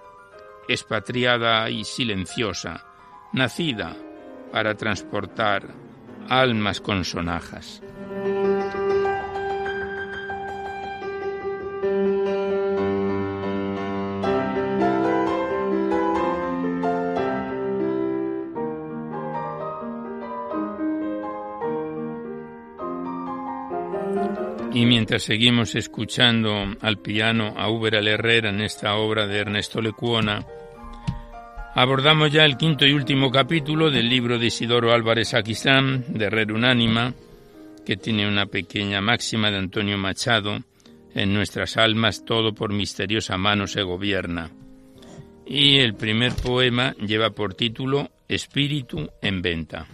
expatriada 0.72 1.68
y 1.68 1.84
silenciosa, 1.84 2.84
nacida 3.32 3.96
para 4.52 4.76
transportar 4.76 5.66
almas 6.28 6.80
con 6.80 7.04
sonajas. 7.04 7.82
Y 24.72 24.86
mientras 24.86 25.24
seguimos 25.24 25.74
escuchando 25.74 26.54
al 26.80 26.98
piano 26.98 27.54
a 27.56 27.68
Uber 27.68 27.96
Herrera 27.96 28.50
en 28.50 28.60
esta 28.60 28.94
obra 28.94 29.26
de 29.26 29.40
Ernesto 29.40 29.82
Lecuona, 29.82 30.46
abordamos 31.80 32.30
ya 32.30 32.44
el 32.44 32.58
quinto 32.58 32.84
y 32.84 32.92
último 32.92 33.30
capítulo 33.30 33.90
del 33.90 34.06
libro 34.06 34.38
de 34.38 34.46
Isidoro 34.46 34.92
Álvarez 34.92 35.32
Aquistán, 35.32 36.04
de 36.08 36.26
Herrera 36.26 36.52
Unánima, 36.52 37.14
que 37.86 37.96
tiene 37.96 38.28
una 38.28 38.44
pequeña 38.44 39.00
máxima 39.00 39.50
de 39.50 39.56
Antonio 39.56 39.96
Machado, 39.96 40.58
en 41.14 41.32
nuestras 41.32 41.78
almas 41.78 42.22
todo 42.26 42.52
por 42.52 42.74
misteriosa 42.74 43.38
mano 43.38 43.66
se 43.66 43.80
gobierna. 43.80 44.50
Y 45.46 45.78
el 45.78 45.94
primer 45.94 46.34
poema 46.34 46.94
lleva 46.96 47.30
por 47.30 47.54
título 47.54 48.10
Espíritu 48.28 49.08
en 49.22 49.40
venta. 49.40 49.86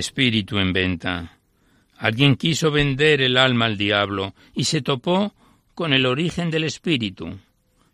Espíritu 0.00 0.58
en 0.58 0.72
venta. 0.72 1.38
Alguien 1.96 2.34
quiso 2.34 2.70
vender 2.70 3.20
el 3.20 3.36
alma 3.36 3.66
al 3.66 3.76
diablo 3.76 4.34
y 4.54 4.64
se 4.64 4.82
topó 4.82 5.34
con 5.74 5.92
el 5.92 6.06
origen 6.06 6.50
del 6.50 6.64
espíritu, 6.64 7.38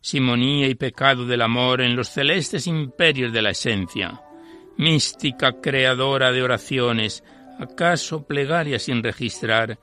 simonía 0.00 0.68
y 0.68 0.74
pecado 0.74 1.26
del 1.26 1.42
amor 1.42 1.80
en 1.80 1.94
los 1.96 2.08
celestes 2.08 2.66
imperios 2.66 3.32
de 3.32 3.42
la 3.42 3.50
esencia, 3.50 4.20
mística 4.76 5.60
creadora 5.60 6.32
de 6.32 6.42
oraciones, 6.42 7.22
acaso 7.58 8.26
plegaria 8.26 8.78
sin 8.78 9.02
registrar 9.02 9.78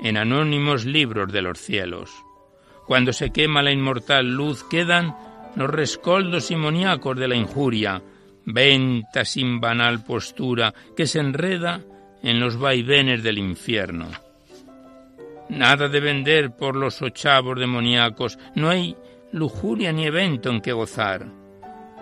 en 0.00 0.16
anónimos 0.16 0.84
libros 0.84 1.32
de 1.32 1.42
los 1.42 1.58
cielos. 1.58 2.10
Cuando 2.86 3.12
se 3.12 3.30
quema 3.30 3.62
la 3.62 3.72
inmortal 3.72 4.30
luz 4.30 4.62
quedan 4.64 5.16
los 5.56 5.70
rescoldos 5.70 6.46
simoniacos 6.46 7.16
de 7.16 7.28
la 7.28 7.36
injuria, 7.36 8.02
venta 8.46 9.24
sin 9.24 9.60
banal 9.60 10.04
postura 10.04 10.74
que 10.96 11.06
se 11.06 11.20
enreda 11.20 11.80
en 12.22 12.40
los 12.40 12.58
vaivenes 12.58 13.22
del 13.22 13.38
infierno. 13.38 14.08
Nada 15.48 15.88
de 15.88 16.00
vender 16.00 16.52
por 16.56 16.74
los 16.74 17.02
ochavos 17.02 17.58
demoníacos, 17.58 18.38
no 18.54 18.70
hay 18.70 18.96
lujuria 19.32 19.92
ni 19.92 20.06
evento 20.06 20.50
en 20.50 20.60
que 20.60 20.72
gozar. 20.72 21.26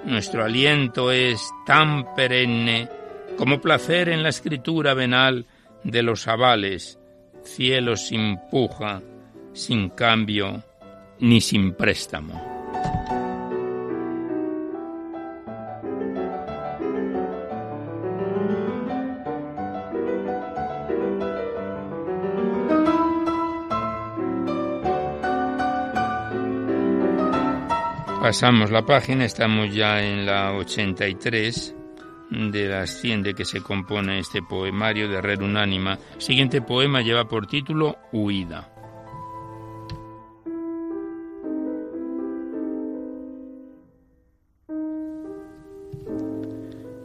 Nuestro 0.05 0.44
aliento 0.44 1.11
es 1.11 1.50
tan 1.66 2.14
perenne 2.14 2.88
como 3.37 3.61
placer 3.61 4.09
en 4.09 4.22
la 4.22 4.28
escritura 4.28 4.94
venal 4.94 5.46
de 5.85 6.02
los 6.02 6.28
avales, 6.28 6.98
cielo 7.44 7.96
sin 7.96 8.38
puja, 8.50 9.02
sin 9.52 9.90
cambio 9.90 10.62
ni 11.18 11.40
sin 11.40 11.74
préstamo. 11.74 12.52
Pasamos 28.33 28.71
la 28.71 28.87
página, 28.87 29.27
estamos 29.27 29.75
ya 29.75 30.03
en 30.03 30.25
la 30.25 30.55
83 30.55 31.75
de 32.31 32.66
las 32.66 32.88
100 33.03 33.25
de 33.25 33.35
que 33.35 33.45
se 33.45 33.61
compone 33.61 34.21
este 34.21 34.40
poemario 34.40 35.07
de 35.07 35.21
Red 35.21 35.42
Unánima. 35.42 35.99
El 36.14 36.23
siguiente 36.23 36.62
poema 36.62 37.03
lleva 37.03 37.29
por 37.29 37.47
título 37.47 37.99
Huida. 38.11 38.73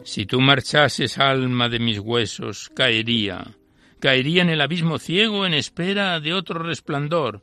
Si 0.04 0.24
tú 0.24 0.40
marchases, 0.40 1.18
alma 1.18 1.68
de 1.68 1.78
mis 1.78 1.98
huesos, 1.98 2.70
caería, 2.74 3.48
caería 4.00 4.40
en 4.40 4.48
el 4.48 4.62
abismo 4.62 4.98
ciego 4.98 5.44
en 5.44 5.52
espera 5.52 6.20
de 6.20 6.32
otro 6.32 6.60
resplandor, 6.60 7.42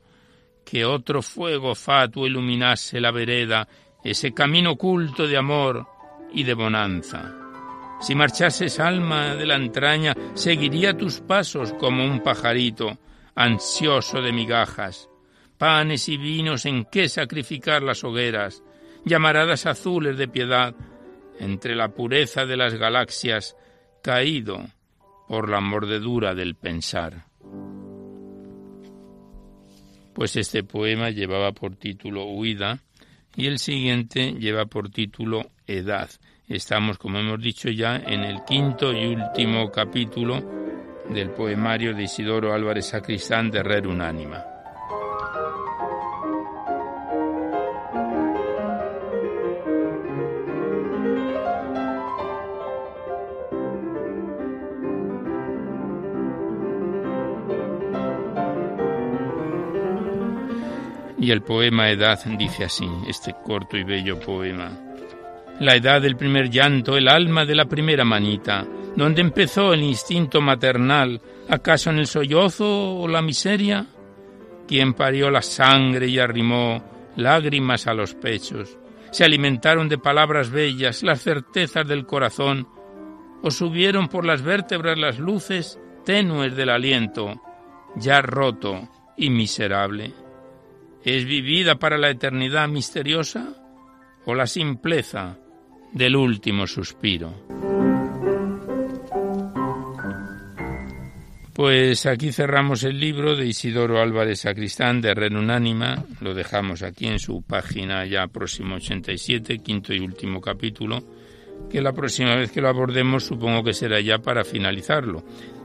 que 0.65 0.84
otro 0.84 1.21
fuego 1.21 1.75
fatuo 1.75 2.25
iluminase 2.25 2.99
la 2.99 3.12
vereda, 3.12 3.67
ese 4.04 4.34
camino 4.34 4.71
oculto 4.71 5.28
de 5.28 5.38
amor 5.38 5.88
y 6.34 6.43
de 6.43 6.56
bonanza. 6.56 7.34
Si 8.01 8.15
marchases 8.15 8.80
alma 8.80 9.36
de 9.36 9.45
la 9.45 9.56
entraña, 9.56 10.13
seguiría 10.34 10.97
tus 10.97 11.21
pasos 11.21 11.71
como 11.73 12.04
un 12.04 12.21
pajarito, 12.21 12.97
ansioso 13.36 14.21
de 14.21 14.34
migajas, 14.34 15.08
panes 15.58 16.10
y 16.10 16.17
vinos 16.17 16.65
en 16.65 16.86
que 16.86 17.08
sacrificar 17.08 17.84
las 17.84 18.04
hogueras, 18.04 18.63
llamaradas 19.06 19.65
azules 19.65 20.17
de 20.17 20.28
piedad, 20.28 20.75
entre 21.39 21.75
la 21.75 21.89
pureza 21.89 22.45
de 22.45 22.58
las 22.58 22.73
galaxias, 22.73 23.56
caído 24.01 24.65
por 25.28 25.49
la 25.49 25.62
mordedura 25.62 26.34
del 26.34 26.56
pensar 26.56 27.25
pues 30.15 30.38
este 30.38 30.63
poema 30.63 31.10
llevaba 31.10 31.51
por 31.51 31.75
título 31.75 32.25
Huida 32.25 32.80
y 33.36 33.47
el 33.47 33.60
siguiente 33.60 34.32
lleva 34.32 34.65
por 34.65 34.89
título 34.89 35.51
Edad. 35.67 36.10
Estamos, 36.47 36.97
como 36.97 37.19
hemos 37.19 37.41
dicho 37.41 37.69
ya, 37.69 37.97
en 37.97 38.23
el 38.23 38.45
quinto 38.45 38.93
y 38.93 39.08
último 39.08 39.69
capítulo 39.69 40.41
del 41.10 41.32
poemario 41.32 41.93
de 41.93 42.04
Isidoro 42.04 42.54
Álvarez 42.54 42.88
Sacristán 42.88 43.51
de 43.51 43.62
Rer 43.62 43.88
Unánima. 43.88 44.55
Y 61.26 61.32
el 61.32 61.42
poema 61.42 61.90
Edad 61.90 62.24
dice 62.38 62.66
así, 62.66 62.88
este 63.08 63.34
corto 63.44 63.76
y 63.78 63.84
bello 63.84 64.20
poema. 64.20 64.72
La 65.60 65.76
edad 65.76 66.00
del 66.00 66.16
primer 66.16 66.52
llanto, 66.52 66.96
el 66.96 67.08
alma 67.08 67.46
de 67.46 67.56
la 67.56 67.66
primera 67.66 68.06
manita, 68.06 68.64
donde 68.96 69.22
empezó 69.22 69.74
el 69.74 69.82
instinto 69.82 70.40
maternal, 70.40 71.20
acaso 71.50 71.90
en 71.90 71.98
el 71.98 72.06
sollozo 72.06 73.00
o 73.00 73.08
la 73.08 73.24
miseria, 73.24 73.88
quien 74.68 74.94
parió 74.94 75.32
la 75.32 75.42
sangre 75.42 76.08
y 76.08 76.20
arrimó 76.20 76.84
lágrimas 77.16 77.88
a 77.88 77.96
los 77.96 78.14
pechos, 78.14 78.78
se 79.10 79.24
alimentaron 79.24 79.90
de 79.90 79.98
palabras 79.98 80.52
bellas, 80.52 81.02
las 81.02 81.24
certezas 81.24 81.88
del 81.88 82.06
corazón, 82.06 82.68
o 83.42 83.50
subieron 83.50 84.10
por 84.10 84.26
las 84.26 84.44
vértebras 84.44 85.00
las 85.00 85.18
luces 85.18 85.80
tenues 86.06 86.56
del 86.56 86.70
aliento, 86.70 87.42
ya 87.96 88.22
roto 88.22 88.88
y 89.18 89.32
miserable 89.32 90.14
es 91.06 91.26
vivida 91.26 91.76
para 91.76 91.98
la 91.98 92.10
eternidad 92.10 92.68
misteriosa 92.68 93.54
o 94.26 94.34
la 94.34 94.48
simpleza 94.48 95.38
del 95.94 96.15
último 96.15 96.65
suspiro. 96.65 97.34
Pues 101.54 102.06
aquí 102.06 102.34
cerramos 102.34 102.84
el 102.84 103.00
libro 103.00 103.36
de 103.36 103.46
Isidoro 103.46 104.02
Álvarez 104.02 104.41
Sacristán 104.41 105.00
de 105.00 105.13
Ren 105.13 105.38
Unánima, 105.38 106.04
lo 106.20 106.34
dejamos 106.34 106.84
aquí 106.84 107.08
en 107.08 107.20
su 107.20 107.44
página 107.44 108.06
ya 108.06 108.28
próximo 108.28 108.76
87, 108.76 109.60
quinto 109.60 109.94
y 109.94 110.00
último 110.00 110.41
capítulo, 110.41 111.02
que 111.70 111.82
la 111.82 111.94
próxima 111.94 112.36
vez 112.36 112.52
que 112.52 112.60
lo 112.60 112.68
abordemos 112.68 113.24
supongo 113.24 113.63
que 113.63 113.74
será 113.74 114.02
ya 114.02 114.18
para 114.18 114.44
finalizarlo. 114.44 115.24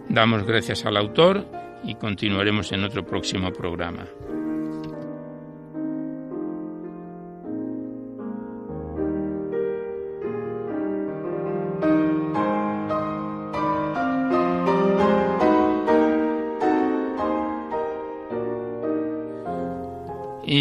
Damos 0.09 0.45
gracias 0.45 0.85
al 0.85 0.97
autor 0.97 1.45
y 1.83 1.97
continuaremos 1.97 2.71
en 2.71 2.85
otro 2.85 3.05
próximo 3.05 3.53
programa. 3.53 4.07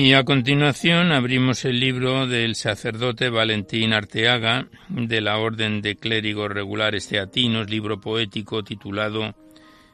Y 0.09 0.13
a 0.13 0.23
continuación 0.23 1.11
abrimos 1.11 1.65
el 1.65 1.79
libro 1.79 2.25
del 2.25 2.55
sacerdote 2.55 3.29
Valentín 3.29 3.93
Arteaga 3.93 4.67
de 4.89 5.21
la 5.21 5.37
Orden 5.37 5.83
de 5.83 5.97
Clérigos 5.97 6.49
Regulares 6.49 7.07
Teatinos, 7.07 7.69
libro 7.69 8.01
poético 8.01 8.63
titulado 8.63 9.35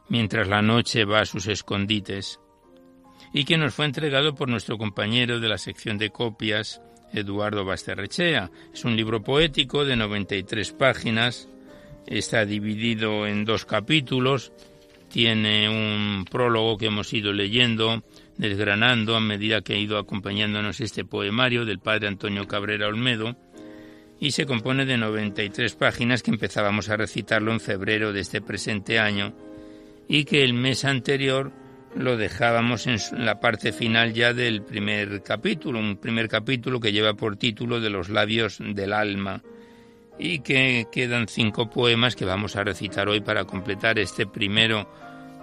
Mientras 0.08 0.47
la 0.47 0.62
noche 0.62 1.04
va 1.04 1.19
a 1.19 1.25
sus 1.25 1.47
escondites, 1.47 2.39
y 3.34 3.43
que 3.43 3.58
nos 3.58 3.73
fue 3.73 3.88
entregado 3.88 4.36
por 4.36 4.47
nuestro 4.47 4.78
compañero 4.78 5.41
de 5.41 5.49
la 5.49 5.58
sección 5.58 5.97
de 5.97 6.12
copias, 6.12 6.82
Eduardo 7.12 7.65
Basterrechea. 7.65 8.49
Es 8.73 8.86
un 8.86 8.95
libro 8.95 9.21
poético 9.21 9.84
de 9.84 9.97
93 9.97 10.71
páginas, 10.71 11.49
está 12.08 12.45
dividido 12.45 13.28
en 13.28 13.43
dos 13.43 13.65
capítulos, 13.65 14.54
tiene 15.12 15.67
un 15.67 16.23
prólogo 16.23 16.78
que 16.78 16.86
hemos 16.86 17.13
ido 17.13 17.34
leyendo, 17.34 18.01
desgranando 18.38 19.15
a 19.15 19.21
medida 19.21 19.62
que 19.62 19.74
ha 19.74 19.78
ido 19.78 19.98
acompañándonos 19.98 20.82
este 20.82 21.06
poemario 21.06 21.65
del 21.65 21.80
padre 21.80 22.08
Antonio 22.08 22.48
Cabrera 22.48 22.88
Olmedo, 22.88 23.36
y 24.19 24.32
se 24.32 24.45
compone 24.45 24.86
de 24.86 24.98
93 24.98 25.76
páginas 25.76 26.24
que 26.24 26.32
empezábamos 26.32 26.89
a 26.89 26.98
recitarlo 26.98 27.52
en 27.52 27.60
febrero 27.60 28.13
de 28.13 28.21
este 28.21 28.41
presente 28.41 29.00
año 29.00 29.34
y 30.08 30.26
que 30.26 30.43
el 30.43 30.54
mes 30.54 30.86
anterior 30.86 31.52
lo 31.95 32.17
dejábamos 32.17 32.88
en 32.88 32.98
la 33.26 33.39
parte 33.39 33.71
final 33.71 34.13
ya 34.13 34.34
del 34.34 34.62
primer 34.62 35.24
capítulo, 35.24 35.80
un 35.80 35.98
primer 35.98 36.28
capítulo 36.28 36.80
que 36.80 36.91
lleva 36.91 37.13
por 37.13 37.38
título 37.38 37.80
De 37.80 37.89
los 37.89 38.10
labios 38.10 38.60
del 38.60 38.93
alma 38.93 39.41
y 40.17 40.39
que 40.39 40.88
quedan 40.91 41.28
cinco 41.28 41.69
poemas 41.69 42.15
que 42.15 42.26
vamos 42.26 42.56
a 42.56 42.63
recitar 42.63 43.10
hoy 43.10 43.21
para 43.21 43.45
completar 43.45 44.00
este 44.00 44.26
primero 44.26 44.89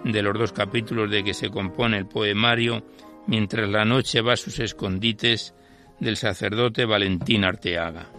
de 0.03 0.21
los 0.21 0.37
dos 0.37 0.51
capítulos 0.51 1.09
de 1.09 1.23
que 1.23 1.33
se 1.33 1.49
compone 1.49 1.97
el 1.97 2.07
poemario 2.07 2.83
Mientras 3.25 3.69
la 3.69 3.85
noche 3.85 4.21
va 4.21 4.33
a 4.33 4.37
sus 4.37 4.59
escondites 4.59 5.53
del 5.99 6.17
sacerdote 6.17 6.85
Valentín 6.85 7.45
Arteaga. 7.45 8.09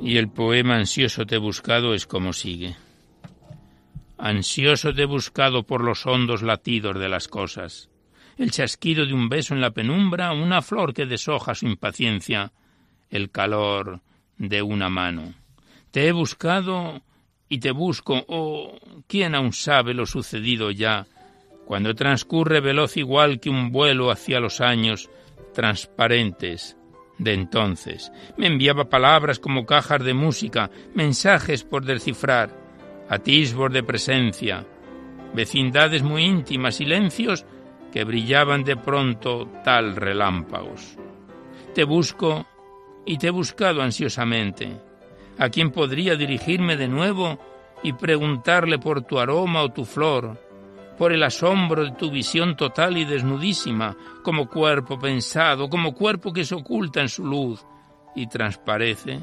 Y 0.00 0.18
el 0.18 0.28
poema 0.28 0.76
Ansioso 0.76 1.26
te 1.26 1.36
he 1.36 1.38
buscado 1.38 1.94
es 1.94 2.06
como 2.06 2.32
sigue. 2.32 2.76
Ansioso 4.24 4.94
te 4.94 5.02
he 5.02 5.04
buscado 5.04 5.64
por 5.64 5.82
los 5.82 6.06
hondos 6.06 6.42
latidos 6.42 6.96
de 6.96 7.08
las 7.08 7.26
cosas, 7.26 7.90
el 8.36 8.52
chasquido 8.52 9.04
de 9.04 9.12
un 9.12 9.28
beso 9.28 9.52
en 9.52 9.60
la 9.60 9.72
penumbra, 9.72 10.32
una 10.32 10.62
flor 10.62 10.94
que 10.94 11.06
deshoja 11.06 11.56
su 11.56 11.66
impaciencia, 11.66 12.52
el 13.10 13.32
calor 13.32 14.00
de 14.38 14.62
una 14.62 14.88
mano. 14.88 15.34
Te 15.90 16.06
he 16.06 16.12
buscado 16.12 17.02
y 17.48 17.58
te 17.58 17.72
busco, 17.72 18.24
oh, 18.28 18.78
¿quién 19.08 19.34
aún 19.34 19.52
sabe 19.52 19.92
lo 19.92 20.06
sucedido 20.06 20.70
ya, 20.70 21.04
cuando 21.66 21.92
transcurre 21.92 22.60
veloz 22.60 22.96
igual 22.96 23.40
que 23.40 23.50
un 23.50 23.72
vuelo 23.72 24.12
hacia 24.12 24.38
los 24.38 24.60
años 24.60 25.10
transparentes, 25.52 26.76
de 27.18 27.34
entonces. 27.34 28.12
Me 28.36 28.46
enviaba 28.46 28.88
palabras 28.88 29.40
como 29.40 29.66
cajas 29.66 30.04
de 30.04 30.14
música, 30.14 30.70
mensajes 30.94 31.64
por 31.64 31.84
descifrar, 31.84 32.61
atisbos 33.12 33.70
de 33.70 33.82
presencia, 33.82 34.66
vecindades 35.34 36.02
muy 36.02 36.24
íntimas, 36.24 36.76
silencios 36.76 37.44
que 37.92 38.04
brillaban 38.04 38.64
de 38.64 38.74
pronto 38.76 39.48
tal 39.62 39.96
relámpagos. 39.96 40.96
Te 41.74 41.84
busco 41.84 42.46
y 43.04 43.18
te 43.18 43.26
he 43.26 43.30
buscado 43.30 43.82
ansiosamente. 43.82 44.80
¿A 45.38 45.50
quién 45.50 45.70
podría 45.72 46.16
dirigirme 46.16 46.78
de 46.78 46.88
nuevo 46.88 47.38
y 47.82 47.92
preguntarle 47.92 48.78
por 48.78 49.02
tu 49.02 49.18
aroma 49.18 49.62
o 49.62 49.72
tu 49.72 49.84
flor? 49.84 50.40
por 50.96 51.12
el 51.12 51.22
asombro 51.22 51.84
de 51.84 51.92
tu 51.92 52.10
visión 52.10 52.54
total 52.54 52.96
y 52.96 53.04
desnudísima, 53.04 53.96
como 54.22 54.46
cuerpo 54.46 54.98
pensado, 54.98 55.68
como 55.68 55.94
cuerpo 55.94 56.32
que 56.32 56.44
se 56.44 56.54
oculta 56.54 57.00
en 57.00 57.08
su 57.08 57.24
luz 57.24 57.64
y 58.14 58.28
transparece? 58.28 59.18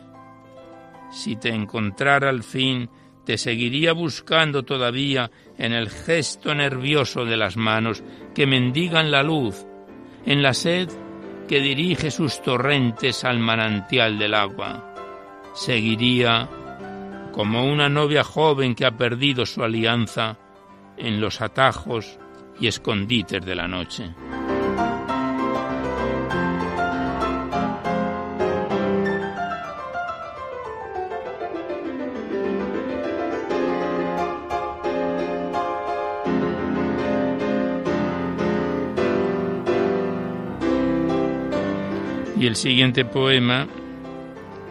Si 1.11 1.37
te 1.37 1.49
encontrara 1.49 2.27
al 2.27 2.43
fin, 2.43 2.89
te 3.29 3.37
seguiría 3.37 3.93
buscando 3.93 4.63
todavía 4.63 5.29
en 5.59 5.71
el 5.71 5.91
gesto 5.91 6.55
nervioso 6.55 7.25
de 7.25 7.37
las 7.37 7.57
manos 7.57 8.01
que 8.33 8.47
mendigan 8.47 9.11
la 9.11 9.21
luz, 9.21 9.67
en 10.25 10.41
la 10.41 10.55
sed 10.55 10.89
que 11.47 11.59
dirige 11.59 12.09
sus 12.09 12.41
torrentes 12.41 13.23
al 13.23 13.37
manantial 13.37 14.17
del 14.17 14.33
agua. 14.33 14.95
Seguiría 15.53 16.49
como 17.31 17.71
una 17.71 17.87
novia 17.87 18.23
joven 18.23 18.73
que 18.73 18.87
ha 18.87 18.97
perdido 18.97 19.45
su 19.45 19.61
alianza, 19.61 20.39
en 20.97 21.21
los 21.21 21.39
atajos 21.39 22.17
y 22.59 22.65
escondites 22.65 23.45
de 23.45 23.53
la 23.53 23.67
noche. 23.67 24.09
Y 42.39 42.47
el 42.47 42.55
siguiente 42.55 43.03
poema 43.03 43.67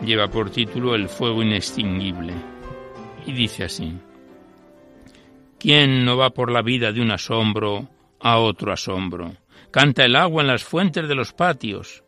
lleva 0.02 0.28
por 0.28 0.48
título 0.48 0.94
El 0.94 1.07
fuego 1.07 1.42
inextinguible 1.42 2.33
y 3.26 3.33
dice 3.33 3.64
así. 3.64 3.92
¿Quién 5.59 6.07
no 6.07 6.16
va 6.16 6.31
por 6.31 6.50
la 6.50 6.62
vida 6.62 6.92
de 6.92 7.02
un 7.02 7.11
asombro 7.11 7.90
a 8.20 8.38
otro 8.38 8.72
asombro? 8.72 9.35
Canta 9.70 10.07
el 10.07 10.16
agua 10.16 10.40
en 10.40 10.48
las 10.48 10.64
fuentes 10.64 11.07
de 11.07 11.14
los 11.14 11.35
patios. 11.35 12.04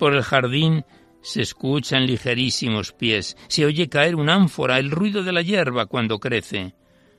Por 0.00 0.14
el 0.14 0.22
jardín 0.22 0.84
se 1.22 1.42
escuchan 1.42 2.06
ligerísimos 2.06 2.92
pies, 2.92 3.36
se 3.46 3.64
oye 3.64 3.88
caer 3.88 4.16
un 4.16 4.28
ánfora, 4.28 4.80
el 4.80 4.90
ruido 4.90 5.22
de 5.22 5.32
la 5.32 5.42
hierba 5.42 5.86
cuando 5.86 6.18
crece, 6.18 6.74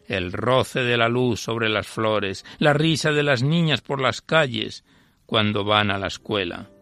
el 0.05 0.34
roce 0.34 0.81
de 0.81 0.97
la 0.97 1.08
luz 1.08 1.39
sobre 1.39 1.69
las 1.69 1.88
flores, 1.88 2.43
la 2.60 2.73
risa 2.73 3.13
de 3.13 3.23
las 3.23 3.41
niñas 3.41 3.79
por 3.79 4.01
las 4.01 4.21
calles 4.21 4.84
cuando 5.25 5.63
van 5.63 5.91
a 5.91 5.97
la 5.97 6.08
escuela. 6.08 6.74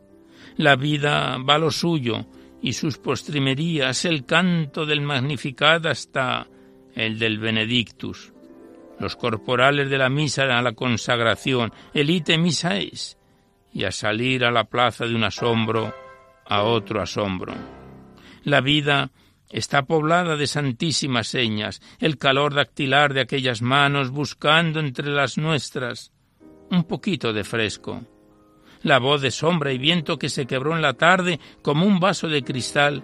La 0.58 0.76
vida 0.76 1.38
va 1.38 1.58
lo 1.58 1.72
suyo 1.72 2.26
y 2.62 2.74
sus 2.74 2.98
postrimerías, 2.98 4.06
el 4.06 4.26
canto 4.26 4.86
del 4.86 5.02
Magnificat 5.02 5.86
hasta 5.86 6.48
el 6.96 7.20
del 7.20 7.40
Benedictus 7.40 8.34
los 9.00 9.16
corporales 9.16 9.90
de 9.90 9.98
la 9.98 10.10
misa 10.10 10.44
a 10.44 10.62
la 10.62 10.74
consagración, 10.74 11.74
el 11.94 12.10
ite 12.10 12.40
y 13.74 13.84
a 13.84 13.92
salir 13.92 14.46
a 14.46 14.52
la 14.52 14.66
plaza 14.66 15.06
de 15.06 15.16
un 15.16 15.24
asombro 15.24 15.94
a 16.46 16.64
otro 16.64 17.02
asombro. 17.02 17.54
La 18.44 18.62
vida 18.62 19.12
está 19.50 19.84
poblada 19.84 20.36
de 20.36 20.48
santísimas 20.48 21.28
señas, 21.28 21.82
el 22.00 22.18
calor 22.18 22.54
dactilar 22.54 23.14
de 23.14 23.22
aquellas 23.22 23.62
manos 23.62 24.10
buscando 24.12 24.80
entre 24.80 25.10
las 25.10 25.38
nuestras 25.38 26.12
un 26.70 26.86
poquito 26.86 27.34
de 27.34 27.44
fresco. 27.44 28.02
La 28.84 29.00
voz 29.00 29.22
de 29.22 29.32
sombra 29.32 29.72
y 29.72 29.78
viento 29.78 30.20
que 30.20 30.28
se 30.28 30.46
quebró 30.46 30.76
en 30.76 30.82
la 30.82 30.94
tarde 30.94 31.40
como 31.62 31.86
un 31.86 32.02
vaso 32.02 32.28
de 32.28 32.44
cristal 32.44 33.02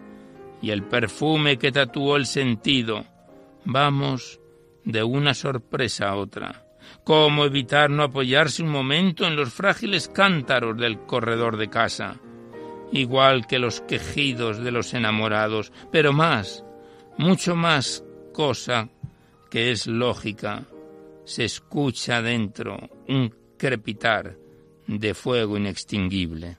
y 0.61 0.71
el 0.71 0.83
perfume 0.83 1.57
que 1.57 1.71
tatuó 1.71 2.17
el 2.17 2.25
sentido. 2.25 3.05
Vamos 3.63 4.41
de 4.83 5.03
una 5.03 5.33
sorpresa 5.33 6.09
a 6.09 6.15
otra. 6.15 6.65
¿Cómo 7.05 7.45
evitar 7.45 7.89
no 7.89 8.03
apoyarse 8.03 8.61
un 8.61 8.69
momento 8.69 9.25
en 9.25 9.37
los 9.37 9.53
frágiles 9.53 10.09
cántaros 10.09 10.77
del 10.77 10.99
corredor 10.99 11.55
de 11.55 11.69
casa? 11.69 12.19
Igual 12.91 13.47
que 13.47 13.59
los 13.59 13.79
quejidos 13.81 14.57
de 14.57 14.71
los 14.71 14.93
enamorados, 14.93 15.71
pero 15.91 16.11
más, 16.11 16.65
mucho 17.17 17.55
más 17.55 18.03
cosa 18.33 18.89
que 19.49 19.71
es 19.71 19.87
lógica, 19.87 20.63
se 21.23 21.45
escucha 21.45 22.21
dentro 22.21 22.77
un 23.07 23.33
crepitar 23.57 24.35
de 24.97 25.13
fuego 25.13 25.55
inextinguible. 25.57 26.57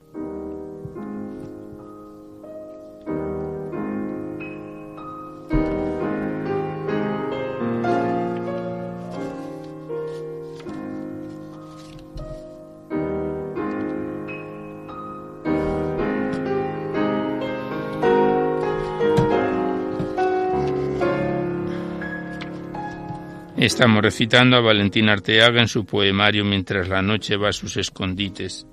Estamos 23.61 24.01
recitando 24.01 24.57
a 24.57 24.63
Valentín 24.63 25.11
Arteaga 25.11 25.61
en 25.61 25.69
su 25.69 25.85
poemario 25.85 26.47
Mientras 26.47 26.89
la 26.89 27.03
noche 27.03 27.37
va 27.37 27.51
a 27.51 27.53
sus 27.53 27.77
escondites, 27.77 28.67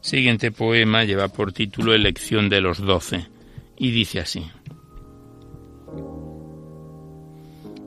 Siguiente 0.00 0.52
poema 0.52 1.02
lleva 1.02 1.26
por 1.26 1.52
título 1.52 1.92
Elección 1.92 2.48
de 2.48 2.60
los 2.60 2.78
Doce 2.78 3.26
y 3.76 3.90
dice 3.90 4.20
así. 4.20 4.48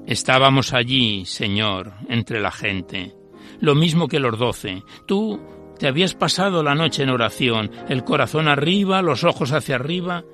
Estábamos 0.05 0.73
allí, 0.73 1.23
Señor, 1.25 1.93
entre 2.09 2.41
la 2.41 2.51
gente, 2.51 3.15
lo 3.61 3.73
mismo 3.73 4.09
que 4.09 4.19
los 4.19 4.37
doce. 4.37 4.83
Tú 5.07 5.39
te 5.79 5.87
habías 5.87 6.15
pasado 6.15 6.63
la 6.63 6.75
noche 6.75 7.03
en 7.03 7.11
oración, 7.11 7.71
el 7.87 8.03
corazón 8.03 8.49
arriba, 8.49 9.01
los 9.01 9.23
ojos 9.23 9.53
hacia 9.53 9.75
arriba, 9.75 10.25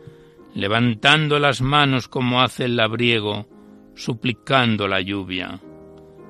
levantando 0.56 1.38
las 1.38 1.62
manos 1.62 2.08
como 2.08 2.42
hace 2.42 2.66
el 2.66 2.76
labriego, 2.76 3.48
suplicando 3.94 4.88
la 4.88 5.00
lluvia. 5.02 5.62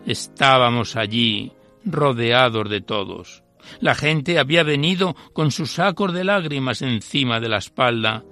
Estábamos 0.07 0.95
allí, 0.95 1.51
rodeados 1.83 2.69
de 2.69 2.79
todos. 2.79 3.43
La 3.81 3.93
gente 3.93 4.39
había 4.39 4.63
venido 4.63 5.17
con 5.33 5.51
sus 5.51 5.73
sacos 5.73 6.13
de 6.13 6.23
lágrimas 6.23 6.81
encima 6.81 7.41
de 7.41 7.49
la 7.49 7.57
espalda 7.57 8.23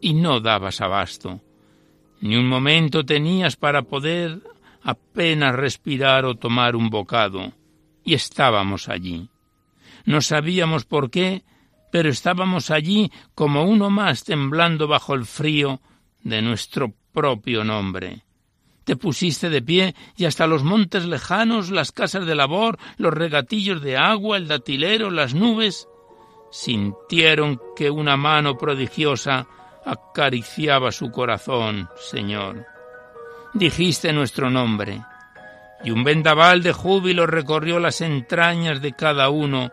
y 0.00 0.14
no 0.14 0.40
dabas 0.40 0.80
abasto. 0.80 1.42
Ni 2.22 2.36
un 2.36 2.48
momento 2.48 3.04
tenías 3.04 3.56
para 3.56 3.82
poder 3.82 4.40
apenas 4.82 5.54
respirar 5.54 6.24
o 6.24 6.36
tomar 6.36 6.74
un 6.74 6.88
bocado. 6.88 7.52
Y 8.02 8.14
estábamos 8.14 8.88
allí. 8.88 9.28
No 10.06 10.22
sabíamos 10.22 10.86
por 10.86 11.10
qué, 11.10 11.44
pero 11.92 12.08
estábamos 12.08 12.70
allí 12.70 13.12
como 13.34 13.64
uno 13.64 13.90
más 13.90 14.24
temblando 14.24 14.88
bajo 14.88 15.12
el 15.12 15.26
frío 15.26 15.82
de 16.22 16.40
nuestro 16.40 16.94
propio 17.12 17.62
nombre. 17.62 18.24
Te 18.84 18.96
pusiste 18.96 19.50
de 19.50 19.62
pie 19.62 19.94
y 20.16 20.24
hasta 20.24 20.46
los 20.46 20.64
montes 20.64 21.04
lejanos, 21.04 21.70
las 21.70 21.92
casas 21.92 22.26
de 22.26 22.34
labor, 22.34 22.78
los 22.96 23.12
regatillos 23.12 23.82
de 23.82 23.96
agua, 23.96 24.36
el 24.36 24.48
datilero, 24.48 25.10
las 25.10 25.34
nubes, 25.34 25.88
sintieron 26.50 27.60
que 27.76 27.90
una 27.90 28.16
mano 28.16 28.56
prodigiosa 28.56 29.46
acariciaba 29.84 30.92
su 30.92 31.10
corazón, 31.10 31.88
Señor. 32.10 32.66
Dijiste 33.54 34.12
nuestro 34.12 34.50
nombre, 34.50 35.02
y 35.84 35.90
un 35.90 36.04
vendaval 36.04 36.62
de 36.62 36.72
júbilo 36.72 37.26
recorrió 37.26 37.78
las 37.78 38.00
entrañas 38.00 38.80
de 38.80 38.92
cada 38.92 39.30
uno, 39.30 39.70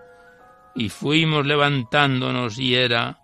y 0.76 0.90
fuimos 0.90 1.46
levantándonos 1.46 2.60
y 2.60 2.76
era 2.76 3.20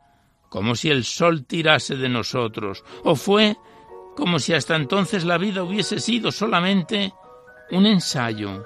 como 0.50 0.76
si 0.76 0.92
el 0.92 1.04
sol 1.04 1.46
tirase 1.46 1.96
de 1.96 2.10
nosotros, 2.10 2.84
o 3.04 3.16
fue 3.16 3.58
como 4.16 4.40
si 4.40 4.54
hasta 4.54 4.76
entonces 4.76 5.26
la 5.26 5.38
vida 5.38 5.64
hubiese 5.64 6.00
sido 6.00 6.32
solamente 6.32 7.14
un 7.72 7.86
ensayo, 7.86 8.66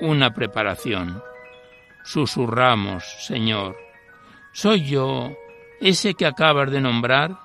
una 0.00 0.32
preparación. 0.34 1.22
Susurramos, 2.04 3.04
Señor, 3.26 3.76
¿soy 4.52 4.84
yo 4.84 5.32
ese 5.80 6.14
que 6.14 6.26
acabas 6.26 6.70
de 6.70 6.80
nombrar? 6.80 7.38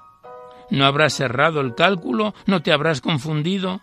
¿No 0.70 0.86
habrás 0.86 1.20
errado 1.20 1.62
el 1.62 1.76
cálculo? 1.76 2.34
¿No 2.46 2.62
te 2.62 2.72
habrás 2.72 3.02
confundido? 3.02 3.82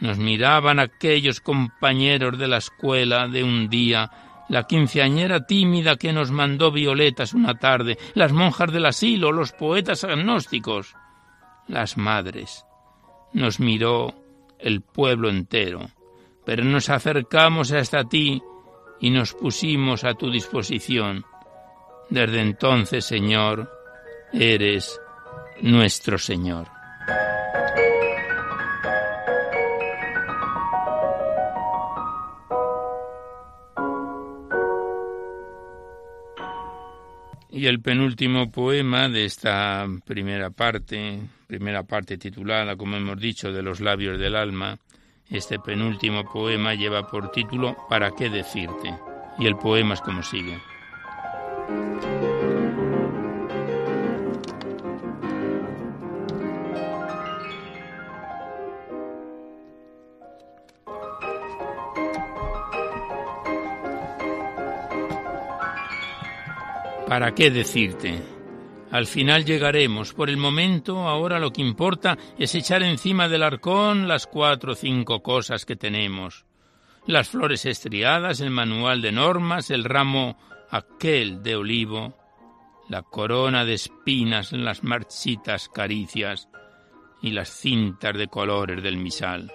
Nos 0.00 0.18
miraban 0.18 0.78
aquellos 0.78 1.40
compañeros 1.40 2.38
de 2.38 2.48
la 2.48 2.56
escuela 2.56 3.28
de 3.28 3.44
un 3.44 3.68
día, 3.68 4.10
la 4.48 4.64
quinceañera 4.64 5.46
tímida 5.46 5.96
que 5.96 6.12
nos 6.12 6.30
mandó 6.30 6.72
violetas 6.72 7.34
una 7.34 7.54
tarde, 7.58 7.98
las 8.14 8.32
monjas 8.32 8.72
del 8.72 8.86
asilo, 8.86 9.30
los 9.30 9.52
poetas 9.52 10.04
agnósticos 10.04 10.96
las 11.70 11.96
madres. 11.96 12.64
Nos 13.32 13.60
miró 13.60 14.14
el 14.58 14.82
pueblo 14.82 15.30
entero, 15.30 15.88
pero 16.44 16.64
nos 16.64 16.90
acercamos 16.90 17.72
hasta 17.72 18.04
ti 18.04 18.42
y 19.00 19.10
nos 19.10 19.34
pusimos 19.34 20.04
a 20.04 20.14
tu 20.14 20.30
disposición. 20.30 21.24
Desde 22.10 22.40
entonces, 22.40 23.04
Señor, 23.04 23.70
eres 24.32 25.00
nuestro 25.62 26.18
Señor. 26.18 26.79
Y 37.52 37.66
el 37.66 37.80
penúltimo 37.80 38.50
poema 38.50 39.08
de 39.08 39.24
esta 39.24 39.86
primera 40.04 40.50
parte, 40.50 41.20
primera 41.48 41.82
parte 41.82 42.16
titulada, 42.16 42.76
como 42.76 42.96
hemos 42.96 43.18
dicho, 43.18 43.52
de 43.52 43.62
los 43.62 43.80
labios 43.80 44.18
del 44.20 44.36
alma, 44.36 44.78
este 45.28 45.58
penúltimo 45.58 46.24
poema 46.24 46.74
lleva 46.74 47.08
por 47.08 47.32
título 47.32 47.76
¿Para 47.88 48.12
qué 48.12 48.30
decirte? 48.30 48.94
Y 49.38 49.46
el 49.46 49.56
poema 49.56 49.94
es 49.94 50.00
como 50.00 50.22
sigue. 50.22 50.58
¿Para 67.10 67.34
qué 67.34 67.50
decirte? 67.50 68.22
Al 68.92 69.04
final 69.04 69.44
llegaremos. 69.44 70.14
Por 70.14 70.30
el 70.30 70.36
momento, 70.36 71.08
ahora 71.08 71.40
lo 71.40 71.52
que 71.52 71.60
importa 71.60 72.16
es 72.38 72.54
echar 72.54 72.84
encima 72.84 73.28
del 73.28 73.42
arcón 73.42 74.06
las 74.06 74.28
cuatro 74.28 74.74
o 74.74 74.74
cinco 74.76 75.20
cosas 75.20 75.64
que 75.64 75.74
tenemos. 75.74 76.46
Las 77.06 77.28
flores 77.28 77.66
estriadas, 77.66 78.40
el 78.40 78.50
manual 78.50 79.02
de 79.02 79.10
normas, 79.10 79.72
el 79.72 79.82
ramo 79.82 80.38
aquel 80.70 81.42
de 81.42 81.56
olivo, 81.56 82.16
la 82.88 83.02
corona 83.02 83.64
de 83.64 83.74
espinas 83.74 84.52
las 84.52 84.84
marchitas 84.84 85.68
caricias 85.68 86.48
y 87.22 87.32
las 87.32 87.48
cintas 87.48 88.16
de 88.16 88.28
colores 88.28 88.84
del 88.84 88.98
misal. 88.98 89.50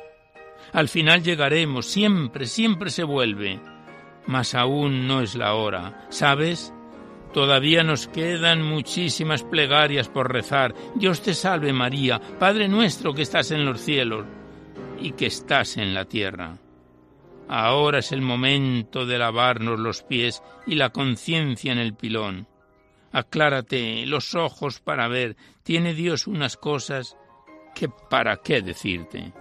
Al 0.73 0.89
final 0.89 1.23
llegaremos, 1.23 1.85
siempre, 1.85 2.47
siempre 2.47 2.89
se 2.89 3.05
vuelve. 3.05 3.61
Mas 4.27 4.55
aún 4.55 5.07
no 5.07 5.21
es 5.21 5.35
la 5.35 5.53
hora. 5.53 6.05
¿Sabes? 6.09 6.74
Todavía 7.35 7.83
nos 7.83 8.07
quedan 8.07 8.61
muchísimas 8.61 9.43
plegarias 9.43 10.07
por 10.07 10.31
rezar. 10.31 10.73
Dios 10.95 11.21
te 11.21 11.33
salve 11.33 11.73
María, 11.73 12.21
Padre 12.39 12.69
nuestro 12.69 13.13
que 13.13 13.23
estás 13.23 13.51
en 13.51 13.65
los 13.65 13.81
cielos 13.81 14.25
y 15.01 15.11
que 15.11 15.25
estás 15.25 15.75
en 15.75 15.93
la 15.93 16.05
tierra. 16.05 16.57
Ahora 17.49 17.99
es 17.99 18.13
el 18.13 18.21
momento 18.21 19.05
de 19.05 19.17
lavarnos 19.17 19.77
los 19.77 20.01
pies 20.01 20.41
y 20.65 20.75
la 20.75 20.91
conciencia 20.91 21.73
en 21.73 21.79
el 21.79 21.93
pilón. 21.93 22.47
Aclárate 23.11 24.05
los 24.05 24.33
ojos 24.33 24.79
para 24.79 25.09
ver. 25.09 25.35
Tiene 25.61 25.93
Dios 25.93 26.27
unas 26.27 26.55
cosas 26.55 27.17
que 27.75 27.89
para 27.89 28.37
qué 28.37 28.61
decirte. 28.61 29.33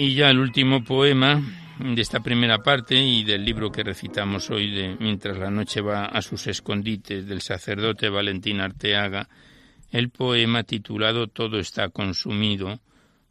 Y 0.00 0.14
ya 0.14 0.30
el 0.30 0.38
último 0.38 0.84
poema 0.84 1.42
de 1.80 2.00
esta 2.00 2.20
primera 2.20 2.58
parte 2.58 2.94
y 2.94 3.24
del 3.24 3.44
libro 3.44 3.72
que 3.72 3.82
recitamos 3.82 4.48
hoy 4.48 4.70
de 4.70 4.96
Mientras 5.00 5.36
la 5.38 5.50
noche 5.50 5.80
va 5.80 6.04
a 6.04 6.22
sus 6.22 6.46
escondites 6.46 7.26
del 7.26 7.40
sacerdote 7.40 8.08
Valentín 8.08 8.60
Arteaga, 8.60 9.28
el 9.90 10.10
poema 10.10 10.62
titulado 10.62 11.26
Todo 11.26 11.58
está 11.58 11.88
consumido, 11.88 12.78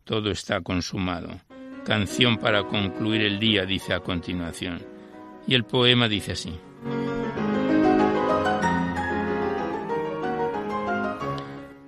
todo 0.03 0.29
está 0.29 0.59
consumado. 0.59 1.39
Canción 1.85 2.37
para 2.37 2.63
concluir 2.63 3.21
el 3.21 3.39
día, 3.39 3.65
dice 3.65 3.93
a 3.93 4.01
continuación. 4.01 4.85
Y 5.47 5.55
el 5.55 5.63
poema 5.63 6.09
dice 6.09 6.33
así. 6.33 6.53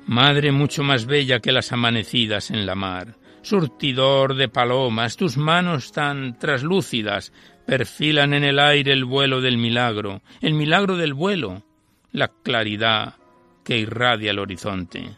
Madre 0.06 0.54
mucho 0.54 0.84
más 0.84 1.06
bella 1.06 1.42
que 1.42 1.52
las 1.52 1.74
amanecidas 1.74 2.50
en 2.50 2.66
la 2.66 2.76
mar, 2.76 3.18
surtidor 3.50 4.36
de 4.36 4.48
palomas, 4.48 5.18
tus 5.18 5.36
manos 5.36 5.92
tan 5.92 6.38
traslúcidas 6.38 7.34
perfilan 7.66 8.36
en 8.36 8.44
el 8.44 8.60
aire 8.60 8.94
el 8.94 9.06
vuelo 9.06 9.42
del 9.42 9.58
milagro, 9.58 10.22
el 10.40 10.54
milagro 10.54 10.98
del 10.98 11.16
vuelo, 11.16 11.64
la 12.12 12.28
claridad 12.28 13.16
que 13.64 13.80
irradia 13.80 14.30
el 14.30 14.38
horizonte. 14.38 15.18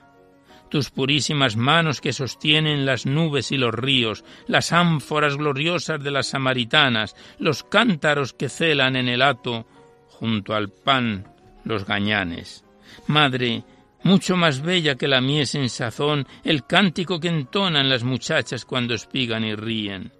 Tus 0.69 0.91
purísimas 0.91 1.57
manos 1.57 1.99
que 1.99 2.13
sostienen 2.13 2.85
las 2.85 3.05
nubes 3.05 3.51
y 3.51 3.57
los 3.57 3.73
ríos, 3.73 4.23
las 4.47 4.71
ánforas 4.71 5.35
gloriosas 5.35 6.01
de 6.01 6.11
las 6.11 6.27
samaritanas, 6.27 7.17
los 7.37 7.63
cántaros 7.63 8.31
que 8.31 8.47
celan 8.47 8.95
en 8.95 9.09
el 9.09 9.23
hato, 9.23 9.67
junto 10.07 10.53
al 10.53 10.69
pan 10.69 11.27
los 11.65 11.85
gañanes. 11.85 12.63
Madre, 13.07 13.65
mucho 14.03 14.35
más 14.35 14.61
bella 14.61 14.95
que 14.95 15.07
la 15.07 15.21
mies 15.21 15.55
en 15.55 15.69
sazón, 15.69 16.27
el 16.43 16.65
cántico 16.65 17.19
que 17.19 17.27
entonan 17.27 17.89
las 17.89 18.03
muchachas 18.03 18.65
cuando 18.65 18.93
espigan 18.93 19.43
y 19.43 19.55
ríen. 19.55 20.11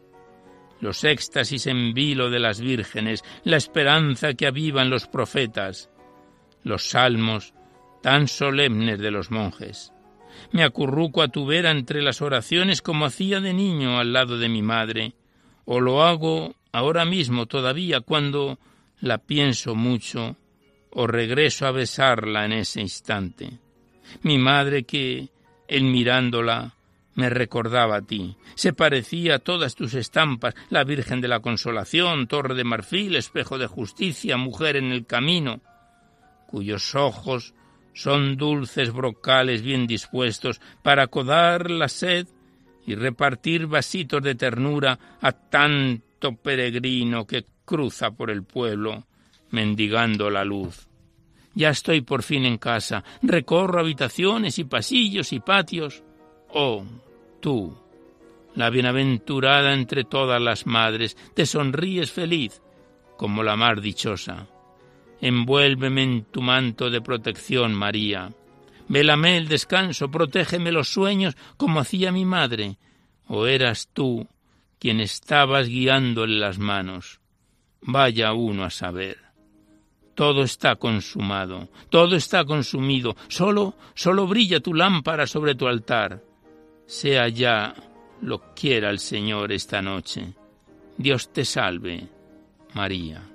Los 0.80 1.04
éxtasis 1.04 1.68
en 1.68 1.94
vilo 1.94 2.30
de 2.30 2.40
las 2.40 2.60
vírgenes, 2.60 3.24
la 3.44 3.58
esperanza 3.58 4.34
que 4.34 4.48
avivan 4.48 4.90
los 4.90 5.08
profetas. 5.08 5.90
los 6.64 6.92
salmos 6.92 7.56
tan 8.04 8.28
solemnes 8.28 9.00
de 9.00 9.10
los 9.10 9.32
monjes. 9.32 9.94
Me 10.52 10.64
acurruco 10.64 11.22
a 11.22 11.28
tu 11.28 11.46
vera 11.46 11.72
entre 11.72 12.02
las 12.02 12.22
oraciones 12.22 12.82
como 12.82 13.06
hacía 13.06 13.40
de 13.40 13.54
niño 13.54 14.00
al 14.00 14.14
lado 14.14 14.38
de 14.38 14.50
mi 14.50 14.62
madre, 14.62 15.14
o 15.66 15.80
lo 15.80 16.04
hago 16.04 16.56
ahora 16.72 17.06
mismo 17.06 17.48
todavía 17.48 18.02
cuando 18.02 18.60
la 19.00 19.18
pienso 19.18 19.76
mucho, 19.76 20.38
o 20.92 21.08
regreso 21.08 21.66
a 21.66 21.72
besarla 21.72 22.46
en 22.46 22.54
ese 22.54 22.82
instante. 22.82 23.60
Mi 24.24 24.38
madre 24.38 24.84
que, 24.84 25.30
en 25.68 25.92
mirándola, 25.92 26.76
me 27.16 27.30
recordaba 27.30 27.98
a 27.98 28.02
ti. 28.02 28.36
Se 28.56 28.74
parecía 28.74 29.36
a 29.36 29.40
todas 29.40 29.76
tus 29.76 29.94
estampas, 29.94 30.56
la 30.70 30.84
Virgen 30.84 31.22
de 31.22 31.28
la 31.28 31.40
Consolación, 31.40 32.28
Torre 32.28 32.56
de 32.56 32.64
Marfil, 32.64 33.16
Espejo 33.16 33.58
de 33.58 33.68
Justicia, 33.68 34.38
Mujer 34.38 34.78
en 34.78 34.92
el 34.92 35.06
Camino, 35.06 35.62
cuyos 36.48 36.96
ojos 36.96 37.54
son 37.94 38.38
dulces 38.38 38.92
brocales 38.94 39.62
bien 39.62 39.88
dispuestos 39.88 40.62
para 40.82 41.04
acodar 41.04 41.70
la 41.70 41.90
sed 41.90 42.28
y 42.86 42.96
repartir 42.96 43.68
vasitos 43.68 44.24
de 44.24 44.36
ternura 44.36 44.98
a 45.22 45.32
tanto 45.32 46.36
peregrino 46.36 47.28
que 47.28 47.46
cruza 47.66 48.12
por 48.12 48.32
el 48.32 48.44
pueblo 48.44 49.06
mendigando 49.52 50.30
la 50.30 50.44
luz. 50.44 50.91
Ya 51.54 51.70
estoy 51.70 52.02
por 52.02 52.24
fin 52.24 52.46
en 52.46 52.58
casa, 52.58 53.04
recorro 53.22 53.80
habitaciones 53.80 54.58
y 54.60 54.64
pasillos 54.64 55.34
y 55.34 55.40
patios. 55.40 56.04
Oh, 56.50 56.84
tú, 57.40 57.78
la 58.56 58.70
bienaventurada 58.70 59.74
entre 59.74 60.04
todas 60.04 60.42
las 60.42 60.66
madres, 60.66 61.18
te 61.34 61.46
sonríes 61.46 62.12
feliz 62.12 62.62
como 63.18 63.44
la 63.44 63.56
mar 63.56 63.82
dichosa. 63.82 64.48
Envuélveme 65.22 66.04
en 66.04 66.24
tu 66.26 66.42
manto 66.42 66.90
de 66.90 67.02
protección, 67.02 67.74
María. 67.76 68.34
Vélame 68.88 69.38
el 69.38 69.48
descanso, 69.48 70.10
protégeme 70.10 70.72
los 70.72 70.90
sueños 70.90 71.38
como 71.56 71.80
hacía 71.80 72.12
mi 72.12 72.26
madre. 72.26 72.78
¿O 73.28 73.46
eras 73.46 73.90
tú 73.94 74.28
quien 74.80 75.00
estabas 75.00 75.68
guiándole 75.68 76.40
las 76.40 76.58
manos? 76.58 77.20
Vaya 77.82 78.34
uno 78.34 78.64
a 78.64 78.70
saber. 78.70 79.21
Todo 80.16 80.44
está 80.44 80.76
consumado, 80.76 81.70
todo 81.90 82.16
está 82.16 82.44
consumido, 82.46 83.16
solo, 83.28 83.76
solo 83.94 84.28
brilla 84.28 84.60
tu 84.60 84.74
lámpara 84.74 85.26
sobre 85.26 85.56
tu 85.56 85.68
altar. 85.68 86.22
Sea 86.86 87.28
ya 87.30 87.74
lo 88.22 88.54
quiera 88.54 88.90
el 88.90 89.00
Señor 89.00 89.52
esta 89.52 89.82
noche. 89.82 90.34
Dios 90.98 91.32
te 91.32 91.46
salve, 91.46 92.08
María. 92.74 93.31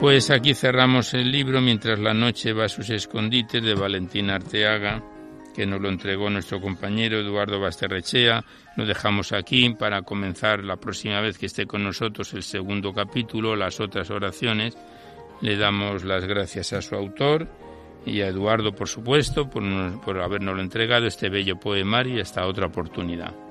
Pues 0.00 0.30
aquí 0.30 0.54
cerramos 0.54 1.14
el 1.14 1.32
libro 1.32 1.60
mientras 1.62 1.98
la 1.98 2.12
noche 2.12 2.52
va 2.52 2.66
a 2.66 2.68
sus 2.68 2.90
escondites 2.90 3.62
de 3.62 3.74
Valentín 3.74 4.28
Arteaga, 4.28 5.02
que 5.54 5.66
nos 5.66 5.80
lo 5.80 5.88
entregó 5.88 6.28
nuestro 6.28 6.60
compañero 6.60 7.18
Eduardo 7.18 7.58
Basterrechea. 7.58 8.44
Lo 8.76 8.84
dejamos 8.84 9.32
aquí 9.32 9.70
para 9.70 10.02
comenzar 10.02 10.62
la 10.62 10.76
próxima 10.76 11.20
vez 11.22 11.38
que 11.38 11.46
esté 11.46 11.66
con 11.66 11.82
nosotros 11.82 12.34
el 12.34 12.42
segundo 12.42 12.92
capítulo, 12.92 13.56
las 13.56 13.80
otras 13.80 14.10
oraciones. 14.10 14.76
Le 15.40 15.56
damos 15.56 16.04
las 16.04 16.26
gracias 16.26 16.74
a 16.74 16.82
su 16.82 16.94
autor 16.94 17.48
y 18.04 18.20
a 18.20 18.28
Eduardo, 18.28 18.72
por 18.72 18.88
supuesto, 18.88 19.48
por, 19.48 19.64
por 20.02 20.20
habernos 20.20 20.60
entregado 20.60 21.06
este 21.06 21.30
bello 21.30 21.58
poemario 21.58 22.16
y 22.16 22.20
esta 22.20 22.46
otra 22.46 22.66
oportunidad. 22.66 23.45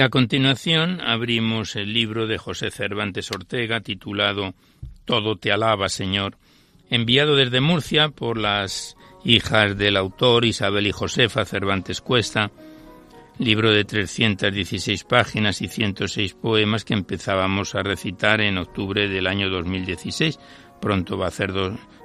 A 0.00 0.10
continuación 0.10 1.00
abrimos 1.00 1.74
el 1.74 1.92
libro 1.92 2.28
de 2.28 2.38
José 2.38 2.70
Cervantes 2.70 3.32
Ortega 3.32 3.80
titulado 3.80 4.54
Todo 5.04 5.34
te 5.36 5.50
alaba, 5.50 5.88
Señor, 5.88 6.36
enviado 6.88 7.34
desde 7.34 7.60
Murcia 7.60 8.08
por 8.08 8.38
las 8.38 8.96
hijas 9.24 9.76
del 9.76 9.96
autor 9.96 10.44
Isabel 10.44 10.86
y 10.86 10.92
Josefa 10.92 11.44
Cervantes 11.44 12.00
Cuesta, 12.00 12.52
libro 13.40 13.72
de 13.72 13.84
316 13.84 15.02
páginas 15.02 15.62
y 15.62 15.68
106 15.68 16.34
poemas 16.34 16.84
que 16.84 16.94
empezábamos 16.94 17.74
a 17.74 17.82
recitar 17.82 18.40
en 18.40 18.58
octubre 18.58 19.08
del 19.08 19.26
año 19.26 19.50
2016. 19.50 20.38
Pronto 20.80 21.18
va 21.18 21.24
a 21.24 21.28
hacer 21.28 21.52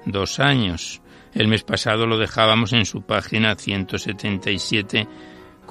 dos 0.06 0.39
años. 0.39 1.01
El 1.36 1.47
mes 1.47 1.63
pasado 1.63 2.08
lo 2.08 2.17
dejábamos 2.17 2.73
en 2.73 2.86
su 2.86 3.03
página 3.03 3.56
177 3.56 5.08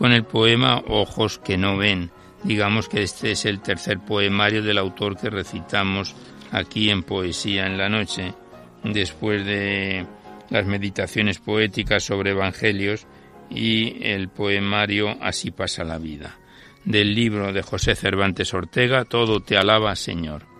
con 0.02 0.10
el 0.10 0.24
poema 0.24 0.82
Ojos 0.88 1.38
que 1.38 1.56
no 1.56 1.76
ven. 1.76 2.10
Digamos 2.42 2.88
que 2.88 3.04
este 3.04 3.30
es 3.30 3.44
el 3.44 3.60
tercer 3.60 4.00
poemario 4.00 4.60
del 4.60 4.78
autor 4.78 5.16
que 5.16 5.30
recitamos 5.30 6.16
aquí 6.50 6.90
en 6.90 7.04
Poesía 7.04 7.68
en 7.68 7.78
la 7.78 7.88
Noche, 7.88 8.34
después 8.82 9.46
de 9.46 10.04
las 10.50 10.66
meditaciones 10.66 11.38
poéticas 11.38 12.02
sobre 12.02 12.32
evangelios 12.32 13.06
y 13.48 14.04
el 14.04 14.28
poemario 14.28 15.16
Así 15.20 15.52
pasa 15.52 15.84
la 15.84 15.98
vida, 15.98 16.36
del 16.84 17.14
libro 17.14 17.52
de 17.52 17.62
José 17.62 17.94
Cervantes 17.94 18.52
Ortega, 18.54 19.04
Todo 19.04 19.38
te 19.38 19.56
alaba, 19.56 19.94
Señor. 19.94 20.51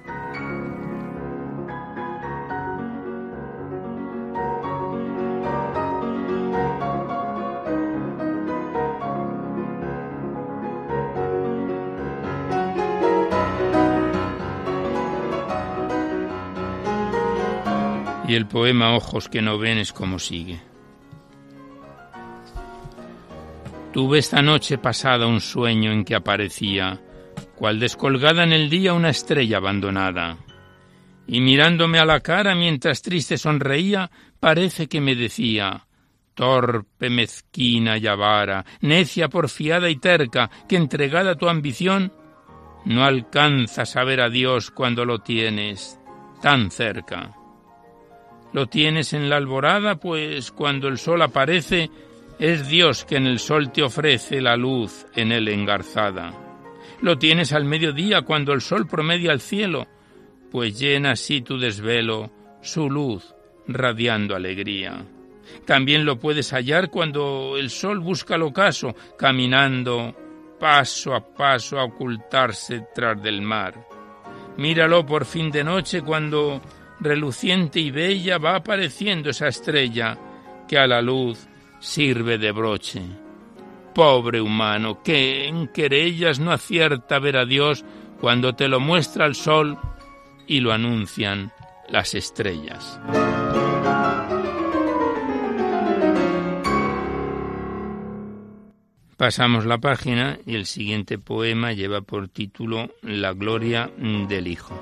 Y 18.33 18.35
el 18.35 18.47
poema 18.47 18.97
Ojos 18.97 19.29
que 19.29 19.43
no 19.43 19.59
ven 19.59 19.77
es 19.77 19.93
como 19.93 20.19
sigue. 20.19 20.59
Tuve 23.93 24.21
esta 24.21 24.41
noche 24.41 24.79
pasada 24.79 25.27
un 25.27 25.43
sueño 25.43 25.93
en 25.93 26.03
que 26.03 26.15
aparecía, 26.15 26.99
cual 27.55 27.79
descolgada 27.79 28.43
en 28.43 28.55
el 28.55 28.71
día 28.71 28.95
una 28.95 29.11
estrella 29.11 29.59
abandonada. 29.59 30.39
Y 31.27 31.43
mirándome 31.43 31.99
a 31.99 32.07
la 32.07 32.21
cara 32.21 32.55
mientras 32.55 33.03
triste 33.03 33.37
sonreía, 33.37 34.11
parece 34.41 34.87
que 34.87 35.03
me 35.03 35.15
decía, 35.15 35.87
torpe, 36.33 37.11
mezquina 37.11 37.99
y 37.99 38.07
avara, 38.07 38.65
necia, 38.81 39.29
porfiada 39.29 39.91
y 39.91 39.97
terca, 39.97 40.51
que 40.67 40.77
entregada 40.77 41.33
a 41.33 41.37
tu 41.37 41.51
ambición, 41.51 42.15
no 42.87 43.05
alcanzas 43.05 43.95
a 43.95 44.05
ver 44.05 44.23
a 44.23 44.31
Dios 44.31 44.71
cuando 44.71 45.05
lo 45.05 45.19
tienes 45.19 46.01
tan 46.41 46.71
cerca. 46.71 47.37
Lo 48.53 48.67
tienes 48.67 49.13
en 49.13 49.31
la 49.31 49.37
alborada, 49.37 49.97
pues 49.97 50.53
cuando 50.53 50.89
el 50.89 50.99
sol 50.99 51.23
aparece, 51.23 51.91
es 52.39 52.69
Dios 52.69 53.05
que 53.05 53.17
en 53.17 53.27
el 53.27 53.39
sol 53.39 53.73
te 53.73 53.83
ofrece 53.83 54.41
la 54.41 54.57
luz 54.57 55.07
en 55.15 55.33
él 55.33 55.49
engarzada. 55.49 56.33
Lo 57.01 57.19
tienes 57.19 57.53
al 57.53 57.65
mediodía, 57.65 58.23
cuando 58.23 58.53
el 58.53 58.61
sol 58.61 58.87
promedia 58.87 59.33
el 59.33 59.41
cielo, 59.41 59.87
pues 60.51 60.79
llena 60.79 61.13
así 61.13 61.41
tu 61.41 61.59
desvelo 61.59 62.31
su 62.61 62.91
luz, 62.91 63.35
radiando 63.67 64.37
alegría. 64.37 65.05
También 65.65 66.05
lo 66.05 66.19
puedes 66.19 66.53
hallar 66.53 66.91
cuando 66.91 67.57
el 67.57 67.71
sol 67.71 68.01
busca 68.01 68.37
el 68.37 68.43
ocaso, 68.43 68.95
caminando 69.17 70.15
paso 70.61 71.15
a 71.15 71.21
paso 71.21 71.79
a 71.79 71.85
ocultarse 71.85 72.87
tras 72.95 73.21
del 73.23 73.43
mar. 73.43 73.75
Míralo 74.57 75.05
por 75.05 75.25
fin 75.25 75.51
de 75.51 75.65
noche 75.65 76.03
cuando 76.03 76.61
reluciente 77.03 77.81
y 77.81 77.91
bella 77.91 78.39
va 78.39 78.57
apareciendo 78.57 79.31
esa 79.31 79.49
estrella 79.49 80.19
que 80.69 80.79
a 80.79 80.87
la 80.87 81.03
luz 81.03 81.47
sirve 81.81 82.39
de 82.39 82.53
broche. 82.53 83.03
Pobre 83.95 84.41
humano, 84.41 85.03
que 85.03 85.47
en 85.47 85.69
querellas 85.69 86.41
no 86.41 86.53
acierta 86.53 87.19
ver 87.19 87.37
a 87.37 87.45
Dios 87.45 87.85
cuando 88.21 88.55
te 88.55 88.69
lo 88.69 88.81
muestra 88.81 89.27
el 89.27 89.35
sol 89.35 89.79
y 90.47 90.61
lo 90.61 90.73
anuncian 90.73 91.53
las 91.89 92.15
estrellas. 92.15 92.99
Pasamos 99.23 99.67
la 99.67 99.79
página 99.79 100.39
y 100.47 100.57
el 100.57 100.67
siguiente 100.67 101.17
poema 101.17 101.73
lleva 101.73 102.01
por 102.01 102.27
título 102.29 102.91
La 103.03 103.33
gloria 103.33 103.89
del 103.97 104.49
Hijo. 104.49 104.75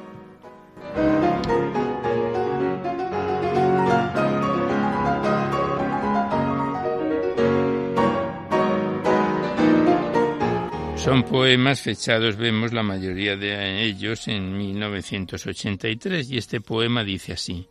Son 11.11 11.25
poemas 11.25 11.83
fechados, 11.83 12.37
vemos 12.37 12.73
la 12.73 12.85
mayoría 12.85 13.35
de 13.37 13.83
ellos 13.83 14.29
en 14.29 14.57
1983 14.57 16.31
y 16.31 16.39
este 16.39 16.61
poema 16.61 17.03
dice 17.03 17.33
así. 17.33 17.67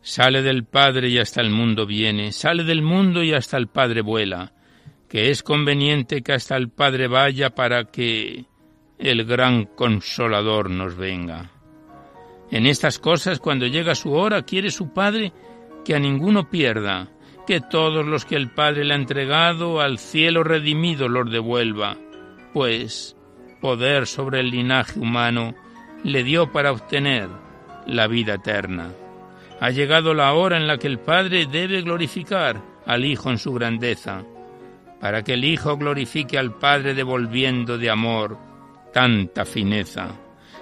Sale 0.00 0.40
del 0.40 0.64
Padre 0.64 1.10
y 1.10 1.18
hasta 1.18 1.42
el 1.42 1.50
mundo 1.50 1.84
viene, 1.84 2.32
sale 2.32 2.64
del 2.64 2.80
mundo 2.80 3.22
y 3.22 3.34
hasta 3.34 3.58
el 3.58 3.66
Padre 3.66 4.00
vuela, 4.00 4.54
que 5.06 5.28
es 5.28 5.42
conveniente 5.42 6.22
que 6.22 6.32
hasta 6.32 6.56
el 6.56 6.70
Padre 6.70 7.08
vaya 7.08 7.50
para 7.50 7.90
que 7.90 8.46
el 8.98 9.26
gran 9.26 9.66
consolador 9.66 10.70
nos 10.70 10.96
venga. 10.96 11.50
En 12.50 12.64
estas 12.64 12.98
cosas, 12.98 13.38
cuando 13.38 13.66
llega 13.66 13.94
su 13.94 14.12
hora, 14.14 14.44
quiere 14.44 14.70
su 14.70 14.94
Padre 14.94 15.30
que 15.84 15.94
a 15.94 15.98
ninguno 15.98 16.48
pierda, 16.48 17.10
que 17.46 17.60
todos 17.60 18.06
los 18.06 18.24
que 18.24 18.36
el 18.36 18.50
Padre 18.50 18.86
le 18.86 18.94
ha 18.94 18.96
entregado 18.96 19.78
al 19.82 19.98
cielo 19.98 20.42
redimido 20.42 21.06
los 21.06 21.30
devuelva 21.30 21.98
pues 22.56 23.14
poder 23.60 24.06
sobre 24.06 24.40
el 24.40 24.50
linaje 24.50 24.98
humano 24.98 25.54
le 26.02 26.24
dio 26.24 26.52
para 26.52 26.72
obtener 26.72 27.28
la 27.86 28.06
vida 28.06 28.36
eterna. 28.36 28.92
Ha 29.60 29.68
llegado 29.68 30.14
la 30.14 30.32
hora 30.32 30.56
en 30.56 30.66
la 30.66 30.78
que 30.78 30.86
el 30.86 30.98
Padre 30.98 31.44
debe 31.44 31.82
glorificar 31.82 32.62
al 32.86 33.04
Hijo 33.04 33.30
en 33.30 33.36
su 33.36 33.52
grandeza, 33.52 34.24
para 35.02 35.22
que 35.22 35.34
el 35.34 35.44
Hijo 35.44 35.76
glorifique 35.76 36.38
al 36.38 36.54
Padre 36.54 36.94
devolviendo 36.94 37.76
de 37.76 37.90
amor 37.90 38.38
tanta 38.90 39.44
fineza. 39.44 40.12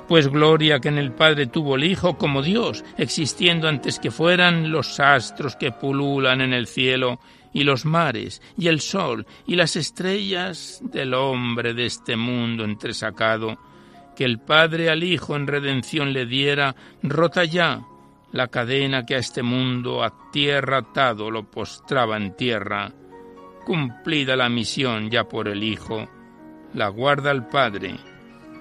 Pues 0.08 0.26
gloria 0.26 0.80
que 0.80 0.88
en 0.88 0.98
el 0.98 1.12
Padre 1.12 1.46
tuvo 1.46 1.76
el 1.76 1.84
Hijo 1.84 2.18
como 2.18 2.42
Dios, 2.42 2.84
existiendo 2.98 3.68
antes 3.68 4.00
que 4.00 4.10
fueran 4.10 4.72
los 4.72 4.98
astros 4.98 5.54
que 5.54 5.70
pululan 5.70 6.40
en 6.40 6.54
el 6.54 6.66
cielo 6.66 7.20
y 7.54 7.64
los 7.64 7.86
mares, 7.86 8.42
y 8.58 8.66
el 8.66 8.80
sol, 8.80 9.26
y 9.46 9.54
las 9.54 9.76
estrellas 9.76 10.80
del 10.82 11.14
hombre 11.14 11.72
de 11.72 11.86
este 11.86 12.16
mundo 12.16 12.64
entresacado, 12.64 13.56
que 14.14 14.24
el 14.24 14.40
Padre 14.40 14.90
al 14.90 15.02
Hijo 15.02 15.36
en 15.36 15.46
redención 15.46 16.12
le 16.12 16.26
diera, 16.26 16.74
rota 17.02 17.44
ya 17.44 17.86
la 18.32 18.48
cadena 18.48 19.06
que 19.06 19.14
a 19.14 19.18
este 19.18 19.42
mundo 19.42 20.02
a 20.02 20.30
tierra 20.32 20.78
atado 20.78 21.30
lo 21.30 21.44
postraba 21.44 22.16
en 22.16 22.36
tierra, 22.36 22.92
cumplida 23.64 24.36
la 24.36 24.48
misión 24.48 25.08
ya 25.08 25.24
por 25.24 25.48
el 25.48 25.62
Hijo, 25.62 26.08
la 26.74 26.88
guarda 26.88 27.30
el 27.30 27.46
Padre, 27.46 27.94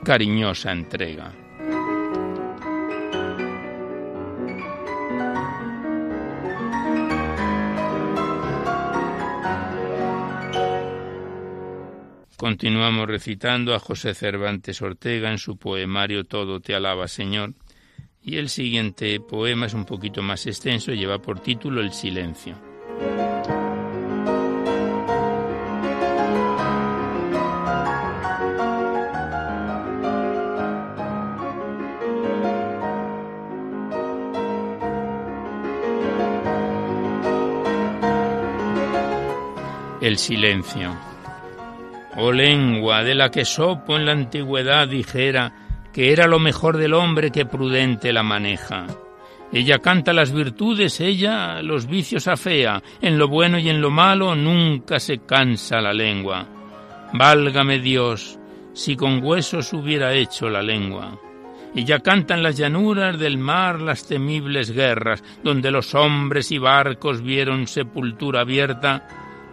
cariñosa 0.04 0.72
entrega. 0.72 1.43
Continuamos 12.44 13.08
recitando 13.08 13.74
a 13.74 13.80
José 13.80 14.14
Cervantes 14.14 14.82
Ortega 14.82 15.32
en 15.32 15.38
su 15.38 15.56
poemario 15.56 16.26
Todo 16.26 16.60
te 16.60 16.76
alaba, 16.76 17.08
Señor. 17.08 17.54
Y 18.22 18.36
el 18.36 18.50
siguiente 18.50 19.18
poema 19.22 19.68
es 19.68 19.74
un 19.74 19.86
poquito 19.86 20.22
más 20.22 20.46
extenso, 20.46 20.92
lleva 20.92 21.20
por 21.20 21.40
título 21.40 21.80
El 21.80 21.94
silencio. 21.94 22.58
El 40.02 40.18
silencio. 40.18 41.13
Oh 42.16 42.32
lengua 42.32 43.04
de 43.04 43.16
la 43.16 43.32
que 43.32 43.44
Sopo 43.44 43.96
en 43.96 44.06
la 44.06 44.12
antigüedad 44.12 44.88
dijera 44.88 45.52
que 45.92 46.12
era 46.12 46.28
lo 46.28 46.40
mejor 46.40 46.78
del 46.78 46.94
hombre 46.94 47.32
que 47.32 47.46
prudente 47.46 48.14
la 48.14 48.24
maneja. 48.24 48.86
Ella 49.52 49.80
canta 49.80 50.14
las 50.14 50.32
virtudes, 50.32 51.00
ella 51.00 51.62
los 51.62 51.88
vicios 51.88 52.28
afea, 52.28 52.82
en 53.02 53.18
lo 53.18 53.28
bueno 53.28 53.60
y 53.60 53.70
en 53.70 53.82
lo 53.82 53.92
malo 53.92 54.36
nunca 54.36 55.00
se 55.00 55.20
cansa 55.20 55.80
la 55.82 55.94
lengua. 55.94 56.48
Válgame 57.14 57.80
Dios, 57.80 58.40
si 58.74 58.96
con 58.96 59.24
huesos 59.24 59.72
hubiera 59.74 60.14
hecho 60.14 60.50
la 60.50 60.64
lengua. 60.64 61.20
Ella 61.76 62.00
canta 62.00 62.36
en 62.36 62.44
las 62.44 62.58
llanuras 62.58 63.18
del 63.20 63.38
mar 63.38 63.82
las 63.82 64.08
temibles 64.08 64.72
guerras, 64.72 65.24
donde 65.44 65.72
los 65.72 65.94
hombres 65.94 66.52
y 66.52 66.58
barcos 66.58 67.22
vieron 67.22 67.68
sepultura 67.68 68.42
abierta, 68.42 69.08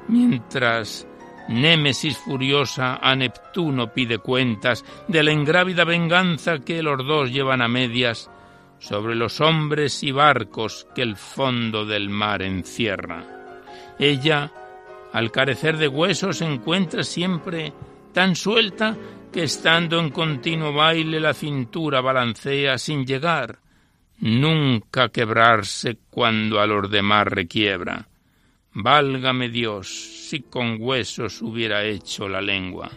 mientras 0.08 1.06
Némesis 1.48 2.18
furiosa 2.18 2.96
a 2.96 3.14
Neptuno 3.16 3.92
pide 3.92 4.18
cuentas 4.18 4.84
de 5.08 5.22
la 5.22 5.32
ingrávida 5.32 5.84
venganza 5.84 6.60
que 6.60 6.82
los 6.82 7.04
dos 7.06 7.32
llevan 7.32 7.62
a 7.62 7.68
medias 7.68 8.30
sobre 8.78 9.14
los 9.14 9.40
hombres 9.40 10.02
y 10.02 10.12
barcos 10.12 10.86
que 10.94 11.02
el 11.02 11.16
fondo 11.16 11.84
del 11.84 12.08
mar 12.08 12.42
encierra. 12.42 13.24
Ella, 13.98 14.50
al 15.12 15.30
carecer 15.30 15.76
de 15.76 15.88
huesos, 15.88 16.38
se 16.38 16.44
encuentra 16.44 17.02
siempre 17.02 17.72
tan 18.12 18.36
suelta 18.36 18.96
que 19.32 19.42
estando 19.42 19.98
en 19.98 20.10
continuo 20.10 20.72
baile 20.72 21.20
la 21.20 21.34
cintura 21.34 22.00
balancea 22.00 22.78
sin 22.78 23.04
llegar 23.04 23.58
nunca 24.20 25.08
quebrarse 25.08 25.98
cuando 26.10 26.60
a 26.60 26.66
los 26.66 26.90
demás 26.90 27.26
requiebra. 27.26 28.06
Válgame 28.72 29.48
Dios, 29.48 29.88
si 30.28 30.42
con 30.42 30.76
huesos 30.80 31.42
hubiera 31.42 31.84
hecho 31.84 32.28
la 32.28 32.40
lengua. 32.40 32.90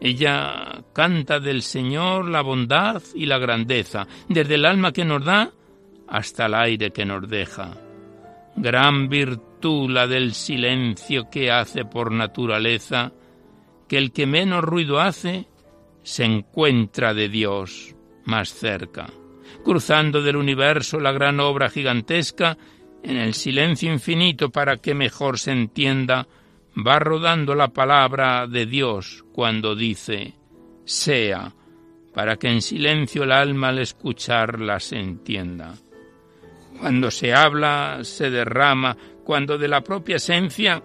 Ella 0.00 0.84
canta 0.92 1.40
del 1.40 1.62
Señor 1.62 2.28
la 2.28 2.42
bondad 2.42 3.02
y 3.14 3.26
la 3.26 3.38
grandeza, 3.38 4.06
desde 4.28 4.54
el 4.54 4.66
alma 4.66 4.92
que 4.92 5.04
nos 5.04 5.24
da 5.24 5.50
hasta 6.06 6.46
el 6.46 6.54
aire 6.54 6.92
que 6.92 7.04
nos 7.04 7.28
deja. 7.28 7.76
Gran 8.54 9.08
virtud 9.08 9.90
la 9.90 10.06
del 10.06 10.34
silencio 10.34 11.28
que 11.30 11.50
hace 11.50 11.84
por 11.84 12.12
naturaleza, 12.12 13.12
que 13.88 13.98
el 13.98 14.12
que 14.12 14.26
menos 14.26 14.62
ruido 14.62 15.00
hace 15.00 15.46
se 16.02 16.24
encuentra 16.24 17.12
de 17.12 17.28
Dios 17.28 17.96
más 18.24 18.50
cerca. 18.50 19.08
Cruzando 19.64 20.22
del 20.22 20.36
universo 20.36 21.00
la 21.00 21.12
gran 21.12 21.40
obra 21.40 21.68
gigantesca, 21.70 22.56
en 23.06 23.16
el 23.18 23.34
silencio 23.34 23.92
infinito 23.92 24.50
para 24.50 24.78
que 24.78 24.92
mejor 24.92 25.38
se 25.38 25.52
entienda, 25.52 26.26
va 26.76 26.98
rodando 26.98 27.54
la 27.54 27.68
palabra 27.68 28.48
de 28.48 28.66
Dios 28.66 29.24
cuando 29.32 29.76
dice, 29.76 30.34
sea, 30.84 31.54
para 32.12 32.36
que 32.36 32.48
en 32.48 32.60
silencio 32.60 33.22
el 33.22 33.30
alma 33.30 33.68
al 33.68 33.78
escucharla 33.78 34.80
se 34.80 34.96
entienda. 34.96 35.74
Cuando 36.80 37.10
se 37.12 37.32
habla, 37.32 38.00
se 38.02 38.28
derrama, 38.28 38.96
cuando 39.24 39.56
de 39.56 39.68
la 39.68 39.82
propia 39.82 40.16
esencia, 40.16 40.82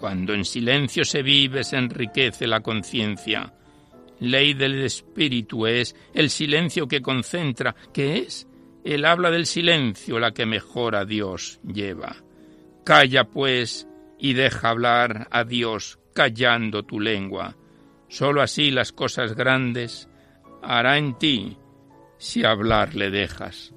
cuando 0.00 0.34
en 0.34 0.44
silencio 0.44 1.04
se 1.04 1.22
vive, 1.22 1.62
se 1.62 1.76
enriquece 1.76 2.48
la 2.48 2.60
conciencia. 2.60 3.52
Ley 4.18 4.54
del 4.54 4.82
espíritu 4.82 5.68
es 5.68 5.94
el 6.12 6.30
silencio 6.30 6.88
que 6.88 7.00
concentra, 7.00 7.76
que 7.92 8.18
es 8.18 8.48
él 8.94 9.04
habla 9.04 9.30
del 9.30 9.46
silencio, 9.46 10.18
la 10.18 10.32
que 10.32 10.46
mejor 10.46 10.94
a 10.96 11.04
Dios 11.04 11.60
lleva. 11.64 12.16
Calla, 12.84 13.24
pues, 13.24 13.88
y 14.18 14.34
deja 14.34 14.70
hablar 14.70 15.28
a 15.30 15.44
Dios 15.44 15.98
callando 16.14 16.84
tu 16.84 17.00
lengua. 17.00 17.56
Sólo 18.08 18.42
así 18.42 18.70
las 18.70 18.92
cosas 18.92 19.34
grandes 19.34 20.08
hará 20.62 20.98
en 20.98 21.18
ti 21.18 21.58
si 22.18 22.44
hablar 22.44 22.94
le 22.94 23.10
dejas. 23.10 23.74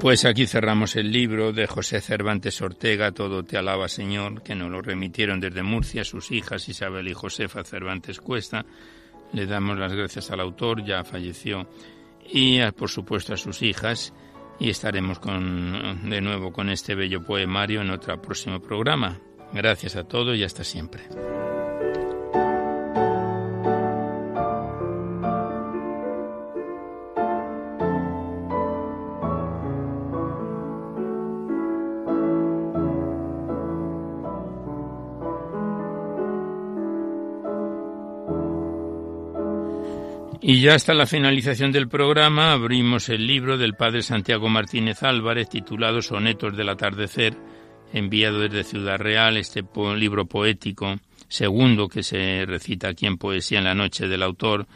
Pues 0.00 0.24
aquí 0.24 0.46
cerramos 0.46 0.94
el 0.94 1.10
libro 1.10 1.52
de 1.52 1.66
José 1.66 2.00
Cervantes 2.00 2.62
Ortega, 2.62 3.10
Todo 3.10 3.42
te 3.42 3.58
alaba 3.58 3.88
Señor, 3.88 4.42
que 4.42 4.54
nos 4.54 4.70
lo 4.70 4.80
remitieron 4.80 5.40
desde 5.40 5.64
Murcia 5.64 6.04
sus 6.04 6.30
hijas 6.30 6.68
Isabel 6.68 7.08
y 7.08 7.14
Josefa 7.14 7.64
Cervantes 7.64 8.20
Cuesta. 8.20 8.64
Le 9.32 9.46
damos 9.46 9.76
las 9.76 9.92
gracias 9.92 10.30
al 10.30 10.40
autor, 10.40 10.84
ya 10.84 11.02
falleció, 11.02 11.68
y 12.30 12.60
por 12.72 12.88
supuesto 12.90 13.34
a 13.34 13.36
sus 13.36 13.60
hijas, 13.60 14.14
y 14.60 14.70
estaremos 14.70 15.18
con, 15.18 16.08
de 16.08 16.20
nuevo 16.20 16.52
con 16.52 16.70
este 16.70 16.94
bello 16.94 17.24
poemario 17.24 17.82
en 17.82 17.90
otro 17.90 18.22
próximo 18.22 18.60
programa. 18.60 19.18
Gracias 19.52 19.96
a 19.96 20.04
todos 20.04 20.36
y 20.36 20.44
hasta 20.44 20.62
siempre. 20.62 21.02
Y 40.50 40.62
ya 40.62 40.76
hasta 40.76 40.94
la 40.94 41.04
finalización 41.04 41.72
del 41.72 41.90
programa 41.90 42.52
abrimos 42.52 43.10
el 43.10 43.26
libro 43.26 43.58
del 43.58 43.74
padre 43.74 44.00
Santiago 44.00 44.48
Martínez 44.48 45.02
Álvarez 45.02 45.50
titulado 45.50 46.00
Sonetos 46.00 46.56
del 46.56 46.70
atardecer, 46.70 47.36
enviado 47.92 48.40
desde 48.40 48.64
Ciudad 48.64 48.96
Real, 48.96 49.36
este 49.36 49.62
libro 49.94 50.24
poético 50.24 50.96
segundo 51.28 51.86
que 51.86 52.02
se 52.02 52.46
recita 52.46 52.88
aquí 52.88 53.04
en 53.04 53.18
Poesía 53.18 53.58
en 53.58 53.64
la 53.64 53.74
Noche 53.74 54.08
del 54.08 54.22
autor, 54.22 54.66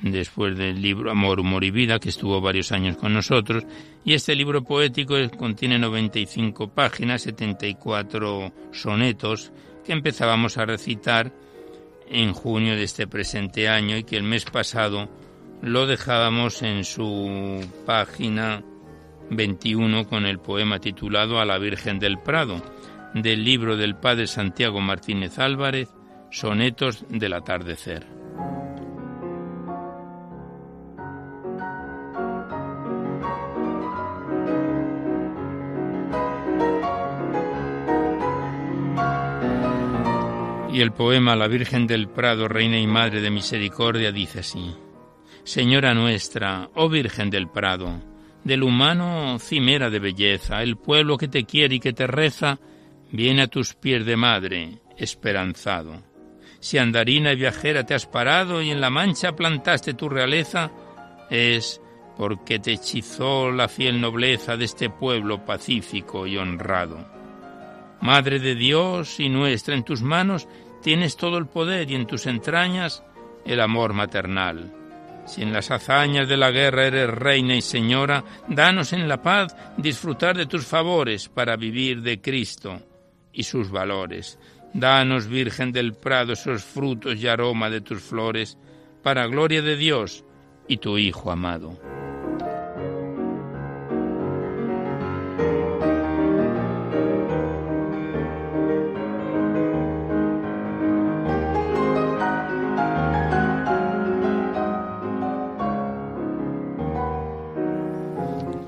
después 0.00 0.58
del 0.58 0.82
libro 0.82 1.12
Amor, 1.12 1.38
Humor 1.38 1.62
y 1.62 1.70
Vida, 1.70 2.00
que 2.00 2.08
estuvo 2.08 2.40
varios 2.40 2.72
años 2.72 2.96
con 2.96 3.14
nosotros. 3.14 3.62
Y 4.04 4.14
este 4.14 4.34
libro 4.34 4.64
poético 4.64 5.14
contiene 5.38 5.78
95 5.78 6.74
páginas, 6.74 7.22
74 7.22 8.52
sonetos, 8.72 9.52
que 9.86 9.92
empezábamos 9.92 10.58
a 10.58 10.66
recitar 10.66 11.32
en 12.10 12.32
junio 12.32 12.74
de 12.76 12.82
este 12.82 13.06
presente 13.06 13.68
año 13.68 13.96
y 13.96 14.04
que 14.04 14.16
el 14.16 14.24
mes 14.24 14.44
pasado 14.44 15.08
lo 15.62 15.86
dejábamos 15.86 16.62
en 16.62 16.84
su 16.84 17.60
página 17.86 18.62
21 19.30 20.08
con 20.08 20.26
el 20.26 20.38
poema 20.38 20.80
titulado 20.80 21.38
A 21.38 21.44
la 21.44 21.58
Virgen 21.58 21.98
del 21.98 22.18
Prado, 22.18 22.62
del 23.14 23.44
libro 23.44 23.76
del 23.76 23.96
padre 23.96 24.26
Santiago 24.26 24.80
Martínez 24.80 25.38
Álvarez, 25.38 25.88
Sonetos 26.30 27.04
del 27.08 27.32
Atardecer. 27.34 28.19
Y 40.72 40.82
el 40.82 40.92
poema 40.92 41.34
La 41.34 41.48
Virgen 41.48 41.88
del 41.88 42.08
Prado, 42.08 42.46
Reina 42.46 42.78
y 42.78 42.86
Madre 42.86 43.20
de 43.20 43.30
Misericordia, 43.30 44.12
dice 44.12 44.40
así. 44.40 44.72
Señora 45.42 45.94
nuestra, 45.94 46.70
oh 46.76 46.88
Virgen 46.88 47.28
del 47.28 47.48
Prado, 47.48 48.00
del 48.44 48.62
humano 48.62 49.38
cimera 49.40 49.90
de 49.90 49.98
belleza, 49.98 50.62
el 50.62 50.76
pueblo 50.76 51.16
que 51.16 51.26
te 51.26 51.44
quiere 51.44 51.74
y 51.74 51.80
que 51.80 51.92
te 51.92 52.06
reza, 52.06 52.60
viene 53.10 53.42
a 53.42 53.46
tus 53.48 53.74
pies 53.74 54.06
de 54.06 54.16
madre, 54.16 54.78
esperanzado. 54.96 56.02
Si 56.60 56.78
andarina 56.78 57.32
y 57.32 57.36
viajera 57.36 57.84
te 57.84 57.94
has 57.94 58.06
parado 58.06 58.62
y 58.62 58.70
en 58.70 58.80
la 58.80 58.90
mancha 58.90 59.34
plantaste 59.34 59.94
tu 59.94 60.08
realeza, 60.08 60.70
es 61.30 61.80
porque 62.16 62.60
te 62.60 62.72
hechizó 62.72 63.50
la 63.50 63.66
fiel 63.66 64.00
nobleza 64.00 64.56
de 64.56 64.66
este 64.66 64.88
pueblo 64.88 65.44
pacífico 65.44 66.28
y 66.28 66.36
honrado. 66.36 67.19
Madre 68.00 68.38
de 68.38 68.54
Dios 68.54 69.20
y 69.20 69.28
nuestra, 69.28 69.74
en 69.74 69.84
tus 69.84 70.02
manos 70.02 70.48
tienes 70.82 71.16
todo 71.16 71.38
el 71.38 71.46
poder 71.46 71.90
y 71.90 71.94
en 71.94 72.06
tus 72.06 72.26
entrañas 72.26 73.02
el 73.44 73.60
amor 73.60 73.92
maternal. 73.92 74.72
Si 75.26 75.42
en 75.42 75.52
las 75.52 75.70
hazañas 75.70 76.28
de 76.28 76.36
la 76.36 76.50
guerra 76.50 76.86
eres 76.86 77.10
reina 77.10 77.54
y 77.54 77.62
señora, 77.62 78.24
danos 78.48 78.92
en 78.92 79.06
la 79.06 79.22
paz 79.22 79.54
disfrutar 79.76 80.36
de 80.36 80.46
tus 80.46 80.66
favores 80.66 81.28
para 81.28 81.56
vivir 81.56 82.02
de 82.02 82.20
Cristo 82.20 82.80
y 83.32 83.42
sus 83.42 83.70
valores. 83.70 84.38
Danos, 84.72 85.28
Virgen 85.28 85.72
del 85.72 85.94
Prado, 85.94 86.32
esos 86.32 86.64
frutos 86.64 87.16
y 87.16 87.28
aroma 87.28 87.70
de 87.70 87.80
tus 87.80 88.00
flores, 88.00 88.56
para 89.02 89.26
gloria 89.26 89.62
de 89.62 89.76
Dios 89.76 90.24
y 90.68 90.78
tu 90.78 90.98
Hijo 90.98 91.30
amado. 91.30 91.78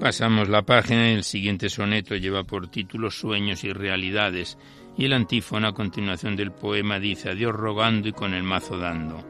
Pasamos 0.02 0.48
la 0.48 0.62
página 0.62 1.10
y 1.10 1.14
el 1.14 1.22
siguiente 1.22 1.68
soneto 1.68 2.16
lleva 2.16 2.42
por 2.42 2.66
título 2.66 3.08
Sueños 3.08 3.62
y 3.62 3.72
Realidades 3.72 4.58
y 4.98 5.04
el 5.04 5.12
antífono 5.12 5.68
a 5.68 5.74
continuación 5.74 6.34
del 6.34 6.50
poema 6.50 6.98
dice 6.98 7.30
a 7.30 7.36
Dios 7.36 7.54
rogando 7.54 8.08
y 8.08 8.12
con 8.12 8.34
el 8.34 8.42
mazo 8.42 8.76
dando. 8.76 9.24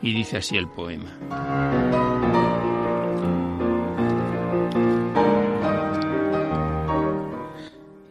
Y 0.00 0.12
dice 0.12 0.36
así 0.36 0.56
el 0.56 0.68
poema. 0.68 1.10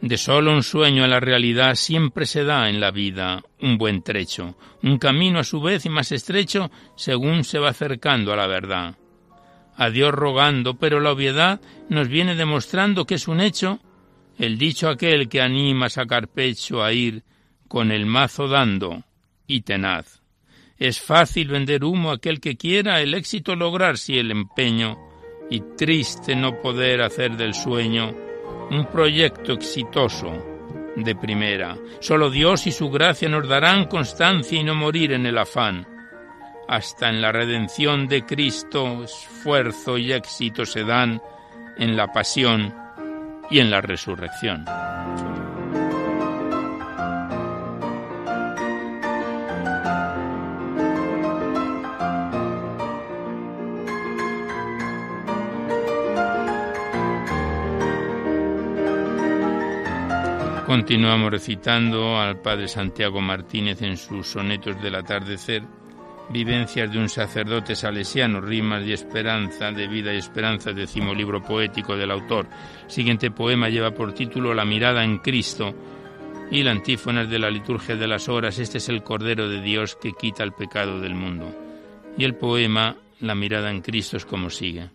De 0.01 0.17
solo 0.17 0.51
un 0.51 0.63
sueño 0.63 1.05
a 1.05 1.07
la 1.07 1.21
realidad 1.21 1.75
siempre 1.75 2.25
se 2.25 2.43
da 2.43 2.69
en 2.69 2.81
la 2.81 2.91
vida 2.91 3.41
un 3.61 3.77
buen 3.77 4.03
trecho, 4.03 4.57
un 4.83 4.97
camino 4.97 5.39
a 5.39 5.45
su 5.45 5.61
vez 5.61 5.85
y 5.85 5.89
más 5.89 6.11
estrecho 6.11 6.71
según 6.97 7.45
se 7.45 7.57
va 7.57 7.69
acercando 7.69 8.33
a 8.33 8.35
la 8.35 8.47
verdad 8.47 8.97
a 9.81 9.89
Dios 9.89 10.13
rogando, 10.13 10.75
pero 10.75 10.99
la 10.99 11.11
obviedad 11.11 11.59
nos 11.89 12.07
viene 12.07 12.35
demostrando 12.35 13.05
que 13.05 13.15
es 13.15 13.27
un 13.27 13.41
hecho 13.41 13.79
el 14.37 14.59
dicho 14.59 14.87
aquel 14.87 15.27
que 15.27 15.41
anima 15.41 15.87
a 15.87 15.89
sacar 15.89 16.27
pecho 16.27 16.83
a 16.83 16.93
ir 16.93 17.23
con 17.67 17.91
el 17.91 18.05
mazo 18.05 18.47
dando 18.47 19.03
y 19.47 19.61
tenaz. 19.61 20.21
Es 20.77 21.01
fácil 21.01 21.47
vender 21.47 21.83
humo 21.83 22.11
a 22.11 22.15
aquel 22.15 22.39
que 22.39 22.57
quiera 22.57 23.01
el 23.01 23.15
éxito 23.15 23.55
lograr 23.55 23.97
si 23.97 24.19
el 24.19 24.29
empeño 24.29 24.99
y 25.49 25.61
triste 25.75 26.35
no 26.35 26.61
poder 26.61 27.01
hacer 27.01 27.35
del 27.35 27.55
sueño 27.55 28.13
un 28.69 28.85
proyecto 28.85 29.53
exitoso 29.53 30.31
de 30.95 31.15
primera. 31.15 31.75
Solo 32.01 32.29
Dios 32.29 32.67
y 32.67 32.71
su 32.71 32.91
gracia 32.91 33.29
nos 33.29 33.47
darán 33.47 33.85
constancia 33.85 34.59
y 34.59 34.63
no 34.63 34.75
morir 34.75 35.13
en 35.13 35.25
el 35.25 35.39
afán 35.39 35.90
hasta 36.67 37.09
en 37.09 37.21
la 37.21 37.31
redención 37.31 38.07
de 38.07 38.25
Cristo 38.25 39.03
esfuerzo 39.03 39.97
y 39.97 40.13
éxito 40.13 40.65
se 40.65 40.83
dan 40.83 41.21
en 41.77 41.95
la 41.95 42.07
pasión 42.07 42.73
y 43.49 43.59
en 43.59 43.71
la 43.71 43.81
resurrección. 43.81 44.65
Continuamos 60.71 61.31
recitando 61.31 62.17
al 62.17 62.39
Padre 62.39 62.69
Santiago 62.69 63.19
Martínez 63.19 63.81
en 63.81 63.97
sus 63.97 64.25
sonetos 64.27 64.81
del 64.81 64.95
atardecer 64.95 65.63
Vivencias 66.29 66.91
de 66.91 66.97
un 66.97 67.09
sacerdote 67.09 67.75
salesiano, 67.75 68.39
rimas 68.39 68.85
y 68.85 68.93
esperanza, 68.93 69.71
de 69.71 69.87
vida 69.87 70.13
y 70.13 70.17
esperanza, 70.17 70.71
décimo 70.71 71.13
libro 71.13 71.43
poético 71.43 71.97
del 71.97 72.11
autor. 72.11 72.47
Siguiente 72.87 73.31
poema 73.31 73.69
lleva 73.69 73.91
por 73.91 74.13
título 74.13 74.53
La 74.53 74.63
mirada 74.63 75.03
en 75.03 75.17
Cristo 75.17 75.73
y 76.49 76.63
la 76.63 76.71
antífona 76.71 77.25
de 77.25 77.39
la 77.39 77.49
liturgia 77.49 77.95
de 77.95 78.07
las 78.07 78.29
horas. 78.29 78.59
Este 78.59 78.77
es 78.77 78.87
el 78.89 79.03
Cordero 79.03 79.49
de 79.49 79.61
Dios 79.61 79.95
que 79.95 80.13
quita 80.13 80.43
el 80.43 80.53
pecado 80.53 80.99
del 80.99 81.15
mundo. 81.15 81.53
Y 82.17 82.23
el 82.23 82.35
poema 82.35 82.95
La 83.19 83.35
mirada 83.35 83.69
en 83.69 83.81
Cristo 83.81 84.17
es 84.17 84.25
como 84.25 84.49
sigue. 84.49 84.89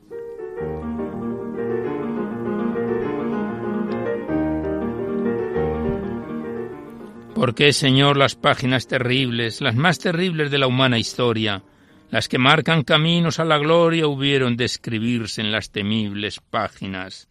¿Por 7.37 7.55
qué, 7.55 7.75
Señor, 7.75 8.17
las 8.17 8.35
páginas 8.35 8.87
terribles, 8.87 9.61
las 9.61 9.77
más 9.77 9.99
terribles 9.99 10.51
de 10.51 10.57
la 10.57 10.69
humana 10.69 10.97
historia, 10.97 11.63
las 12.09 12.29
que 12.29 12.39
marcan 12.39 12.83
caminos 12.83 13.39
a 13.39 13.45
la 13.45 13.59
gloria, 13.59 14.07
hubieron 14.07 14.57
de 14.57 14.65
escribirse 14.65 15.43
en 15.43 15.53
las 15.53 15.71
temibles 15.71 16.41
páginas? 16.41 17.29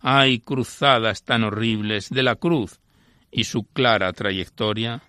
Hay 0.00 0.38
cruzadas 0.38 1.24
tan 1.24 1.42
horribles 1.42 2.08
de 2.08 2.22
la 2.22 2.36
cruz 2.36 2.78
y 3.32 3.44
su 3.44 3.64
clara 3.64 4.12
trayectoria. 4.12 5.02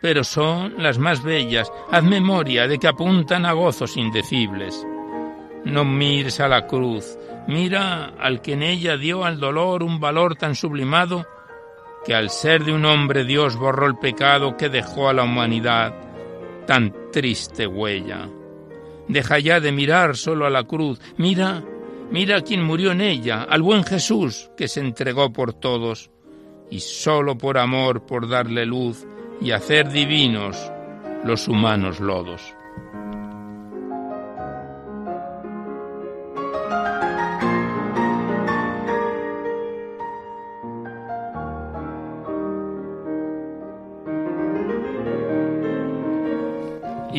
Pero 0.00 0.24
son 0.24 0.82
las 0.82 0.96
más 0.96 1.22
bellas, 1.22 1.70
haz 1.90 2.02
memoria 2.02 2.66
de 2.66 2.78
que 2.78 2.88
apuntan 2.88 3.44
a 3.44 3.52
gozos 3.52 3.98
indecibles. 3.98 4.86
No 5.66 5.84
mires 5.84 6.40
a 6.40 6.48
la 6.48 6.66
cruz, 6.66 7.18
mira 7.46 8.06
al 8.18 8.40
que 8.40 8.54
en 8.54 8.62
ella 8.62 8.96
dio 8.96 9.22
al 9.22 9.38
dolor 9.38 9.82
un 9.82 10.00
valor 10.00 10.34
tan 10.36 10.54
sublimado 10.54 11.26
que 12.04 12.14
al 12.14 12.30
ser 12.30 12.64
de 12.64 12.72
un 12.72 12.84
hombre 12.84 13.24
Dios 13.24 13.56
borró 13.56 13.86
el 13.86 13.96
pecado 13.96 14.56
que 14.56 14.68
dejó 14.68 15.08
a 15.08 15.12
la 15.12 15.24
humanidad 15.24 15.94
tan 16.66 16.94
triste 17.12 17.66
huella. 17.66 18.28
Deja 19.08 19.38
ya 19.38 19.60
de 19.60 19.72
mirar 19.72 20.16
solo 20.16 20.46
a 20.46 20.50
la 20.50 20.64
cruz, 20.64 21.00
mira, 21.16 21.64
mira 22.10 22.38
a 22.38 22.42
quien 22.42 22.62
murió 22.62 22.92
en 22.92 23.00
ella, 23.00 23.42
al 23.42 23.62
buen 23.62 23.82
Jesús 23.82 24.50
que 24.56 24.68
se 24.68 24.80
entregó 24.80 25.32
por 25.32 25.52
todos, 25.52 26.10
y 26.70 26.80
solo 26.80 27.36
por 27.36 27.58
amor, 27.58 28.06
por 28.06 28.28
darle 28.28 28.64
luz 28.64 29.04
y 29.40 29.50
hacer 29.50 29.90
divinos 29.90 30.70
los 31.24 31.48
humanos 31.48 31.98
lodos. 31.98 32.54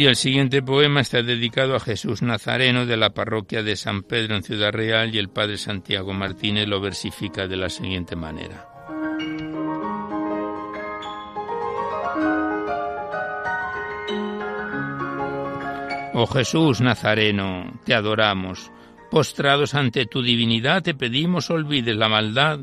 Y 0.01 0.07
el 0.07 0.15
siguiente 0.15 0.63
poema 0.63 1.01
está 1.01 1.21
dedicado 1.21 1.75
a 1.75 1.79
Jesús 1.79 2.23
Nazareno 2.23 2.87
de 2.87 2.97
la 2.97 3.11
parroquia 3.11 3.61
de 3.61 3.75
San 3.75 4.01
Pedro 4.01 4.35
en 4.35 4.41
Ciudad 4.41 4.71
Real 4.71 5.13
y 5.13 5.19
el 5.19 5.29
padre 5.29 5.59
Santiago 5.59 6.11
Martínez 6.11 6.67
lo 6.67 6.81
versifica 6.81 7.47
de 7.47 7.55
la 7.55 7.69
siguiente 7.69 8.15
manera. 8.15 8.65
Oh 16.15 16.25
Jesús 16.25 16.81
Nazareno, 16.81 17.79
te 17.85 17.93
adoramos. 17.93 18.71
Postrados 19.11 19.75
ante 19.75 20.07
tu 20.07 20.23
divinidad 20.23 20.81
te 20.81 20.95
pedimos 20.95 21.51
olvides 21.51 21.95
la 21.95 22.09
maldad 22.09 22.61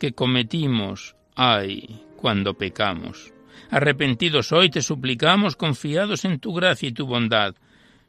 que 0.00 0.14
cometimos, 0.14 1.14
ay, 1.36 2.02
cuando 2.16 2.54
pecamos. 2.54 3.32
Arrepentidos 3.72 4.52
hoy 4.52 4.68
te 4.68 4.82
suplicamos, 4.82 5.56
confiados 5.56 6.26
en 6.26 6.40
tu 6.40 6.52
gracia 6.52 6.90
y 6.90 6.92
tu 6.92 7.06
bondad, 7.06 7.54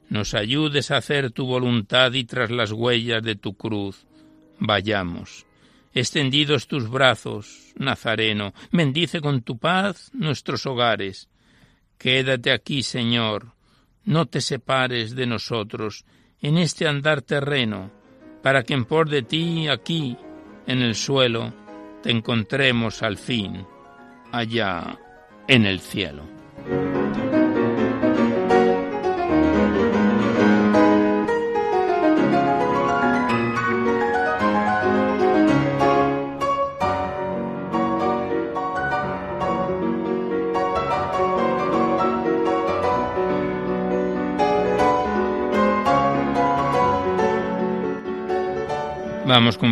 nos 0.09 0.33
ayudes 0.33 0.91
a 0.91 0.97
hacer 0.97 1.31
tu 1.31 1.45
voluntad 1.45 2.11
y 2.11 2.25
tras 2.25 2.51
las 2.51 2.73
huellas 2.73 3.23
de 3.23 3.35
tu 3.35 3.53
cruz 3.53 4.05
vayamos. 4.59 5.45
Extendidos 5.93 6.67
tus 6.67 6.89
brazos, 6.89 7.71
Nazareno, 7.77 8.53
bendice 8.73 9.21
con 9.21 9.41
tu 9.41 9.57
paz 9.57 10.11
nuestros 10.13 10.65
hogares. 10.65 11.29
Quédate 11.97 12.51
aquí, 12.51 12.83
Señor, 12.83 13.53
no 14.03 14.25
te 14.25 14.41
separes 14.41 15.15
de 15.15 15.27
nosotros 15.27 16.03
en 16.41 16.57
este 16.57 16.89
andar 16.89 17.21
terreno, 17.21 17.89
para 18.41 18.63
que 18.63 18.73
en 18.73 18.83
por 18.83 19.07
de 19.07 19.21
ti 19.21 19.69
aquí, 19.69 20.17
en 20.67 20.81
el 20.81 20.95
suelo, 20.95 21.53
te 22.03 22.11
encontremos 22.11 23.01
al 23.01 23.17
fin, 23.17 23.65
allá 24.33 24.99
en 25.47 25.65
el 25.65 25.79
cielo. 25.79 26.23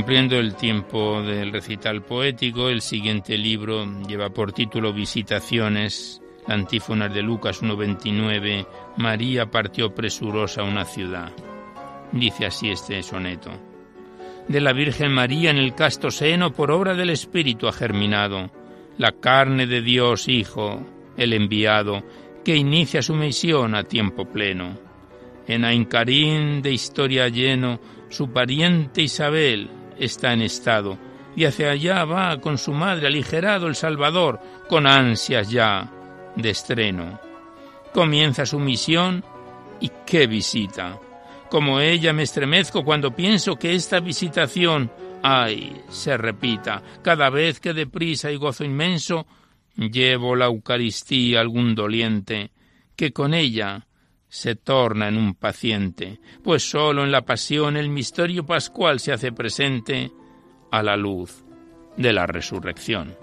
Cumpliendo 0.01 0.39
el 0.39 0.55
tiempo 0.55 1.21
del 1.21 1.51
recital 1.51 2.01
poético. 2.01 2.69
El 2.69 2.81
siguiente 2.81 3.37
libro 3.37 3.85
lleva 4.07 4.31
por 4.31 4.51
título 4.51 4.91
Visitaciones, 4.91 6.23
antífonas 6.47 7.13
de 7.13 7.21
Lucas 7.21 7.61
1.29. 7.61 8.65
María 8.97 9.51
partió 9.51 9.93
presurosa 9.93 10.61
a 10.61 10.63
una 10.63 10.85
ciudad. 10.85 11.31
Dice 12.11 12.47
así 12.47 12.71
este 12.71 13.03
soneto. 13.03 13.51
De 14.47 14.59
la 14.59 14.73
Virgen 14.73 15.13
María 15.13 15.51
en 15.51 15.59
el 15.59 15.75
casto 15.75 16.09
seno 16.09 16.51
por 16.51 16.71
obra 16.71 16.95
del 16.95 17.11
Espíritu 17.11 17.67
ha 17.67 17.71
germinado 17.71 18.49
la 18.97 19.11
carne 19.11 19.67
de 19.67 19.83
Dios 19.83 20.27
Hijo, 20.27 20.83
el 21.15 21.31
enviado, 21.33 22.01
que 22.43 22.55
inicia 22.55 23.03
su 23.03 23.13
misión 23.13 23.75
a 23.75 23.83
tiempo 23.83 24.25
pleno. 24.25 24.79
En 25.45 25.63
Aincarín 25.63 26.63
de 26.63 26.71
historia 26.71 27.27
lleno, 27.27 27.79
su 28.09 28.31
pariente 28.31 29.03
Isabel 29.03 29.69
está 30.03 30.33
en 30.33 30.41
estado, 30.41 30.97
y 31.35 31.45
hacia 31.45 31.71
allá 31.71 32.03
va 32.05 32.39
con 32.39 32.57
su 32.57 32.73
madre 32.73 33.07
aligerado 33.07 33.67
el 33.67 33.75
Salvador, 33.75 34.39
con 34.67 34.87
ansias 34.87 35.49
ya 35.49 35.89
de 36.35 36.49
estreno. 36.49 37.19
Comienza 37.93 38.45
su 38.45 38.59
misión 38.59 39.23
y 39.79 39.91
qué 40.05 40.27
visita. 40.27 40.99
Como 41.49 41.79
ella 41.79 42.13
me 42.13 42.23
estremezco 42.23 42.83
cuando 42.83 43.15
pienso 43.15 43.57
que 43.57 43.75
esta 43.75 43.99
visitación, 43.99 44.91
ay, 45.21 45.81
se 45.89 46.17
repita, 46.17 46.81
cada 47.01 47.29
vez 47.29 47.59
que 47.59 47.73
deprisa 47.73 48.31
y 48.31 48.37
gozo 48.37 48.63
inmenso 48.63 49.27
llevo 49.75 50.35
la 50.35 50.45
Eucaristía 50.45 51.39
a 51.39 51.41
algún 51.41 51.75
doliente, 51.75 52.51
que 52.95 53.11
con 53.11 53.33
ella 53.33 53.85
se 54.31 54.55
torna 54.55 55.09
en 55.09 55.17
un 55.17 55.35
paciente, 55.35 56.21
pues 56.41 56.63
sólo 56.69 57.03
en 57.03 57.11
la 57.11 57.25
pasión 57.25 57.75
el 57.75 57.89
misterio 57.89 58.45
pascual 58.45 59.01
se 59.01 59.11
hace 59.11 59.33
presente 59.33 60.09
a 60.71 60.81
la 60.81 60.95
luz 60.95 61.43
de 61.97 62.13
la 62.13 62.25
resurrección. 62.27 63.13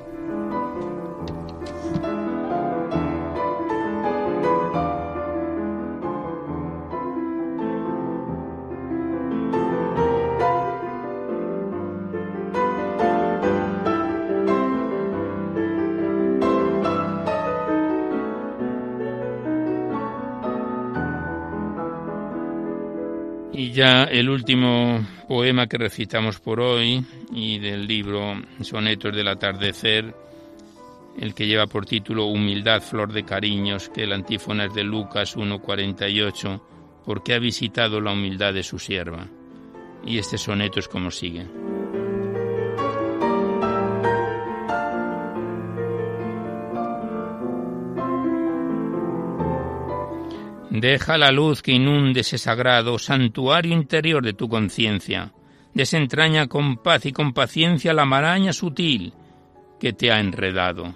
Ya 23.66 24.04
el 24.04 24.30
último 24.30 25.04
poema 25.26 25.66
que 25.66 25.78
recitamos 25.78 26.38
por 26.38 26.60
hoy 26.60 27.04
y 27.32 27.58
del 27.58 27.88
libro 27.88 28.40
Sonetos 28.60 29.14
del 29.14 29.26
atardecer, 29.26 30.14
el 31.18 31.34
que 31.34 31.46
lleva 31.46 31.66
por 31.66 31.84
título 31.84 32.26
Humildad, 32.26 32.82
flor 32.82 33.12
de 33.12 33.24
cariños, 33.24 33.88
que 33.88 34.04
el 34.04 34.12
antífona 34.12 34.66
es 34.66 34.74
de 34.74 34.84
Lucas 34.84 35.36
1.48, 35.36 36.60
porque 37.04 37.34
ha 37.34 37.40
visitado 37.40 38.00
la 38.00 38.12
humildad 38.12 38.54
de 38.54 38.62
su 38.62 38.78
sierva. 38.78 39.26
Y 40.06 40.18
este 40.18 40.38
soneto 40.38 40.78
es 40.78 40.86
como 40.86 41.10
sigue. 41.10 41.46
Deja 50.80 51.18
la 51.18 51.32
luz 51.32 51.60
que 51.60 51.72
inunde 51.72 52.20
ese 52.20 52.38
sagrado 52.38 53.00
santuario 53.00 53.72
interior 53.72 54.24
de 54.24 54.32
tu 54.32 54.48
conciencia. 54.48 55.32
Desentraña 55.74 56.46
con 56.46 56.76
paz 56.76 57.04
y 57.06 57.12
con 57.12 57.32
paciencia 57.32 57.92
la 57.92 58.04
maraña 58.04 58.52
sutil 58.52 59.12
que 59.80 59.92
te 59.92 60.12
ha 60.12 60.20
enredado. 60.20 60.94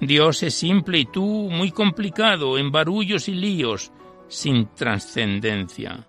Dios 0.00 0.44
es 0.44 0.54
simple 0.54 0.98
y 1.00 1.06
tú 1.06 1.48
muy 1.50 1.72
complicado, 1.72 2.56
en 2.56 2.70
barullos 2.70 3.28
y 3.28 3.34
líos, 3.34 3.90
sin 4.28 4.68
trascendencia. 4.74 6.06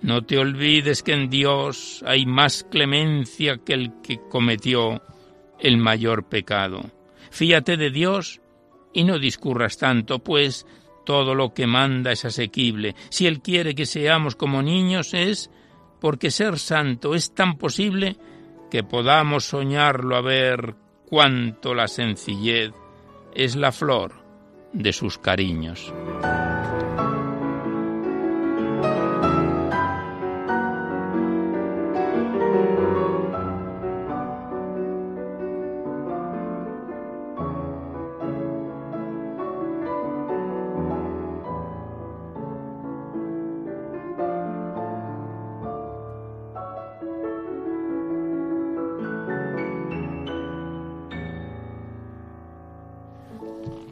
No 0.00 0.22
te 0.22 0.38
olvides 0.38 1.02
que 1.02 1.12
en 1.12 1.28
Dios 1.28 2.02
hay 2.06 2.24
más 2.24 2.64
clemencia 2.64 3.58
que 3.58 3.74
el 3.74 4.00
que 4.02 4.18
cometió 4.30 5.02
el 5.58 5.76
mayor 5.76 6.26
pecado. 6.26 6.90
Fíate 7.30 7.76
de 7.76 7.90
Dios 7.90 8.40
y 8.94 9.04
no 9.04 9.18
discurras 9.18 9.76
tanto, 9.76 10.20
pues 10.20 10.66
todo 11.06 11.34
lo 11.34 11.54
que 11.54 11.66
manda 11.66 12.12
es 12.12 12.26
asequible. 12.26 12.94
Si 13.08 13.26
Él 13.26 13.40
quiere 13.40 13.74
que 13.74 13.86
seamos 13.86 14.36
como 14.36 14.60
niños 14.60 15.14
es 15.14 15.50
porque 15.98 16.30
ser 16.30 16.58
santo 16.58 17.14
es 17.14 17.34
tan 17.34 17.56
posible 17.56 18.18
que 18.70 18.82
podamos 18.82 19.46
soñarlo 19.46 20.16
a 20.16 20.20
ver 20.20 20.74
cuánto 21.08 21.74
la 21.74 21.88
sencillez 21.88 22.72
es 23.34 23.56
la 23.56 23.72
flor 23.72 24.12
de 24.72 24.92
sus 24.92 25.16
cariños. 25.16 25.92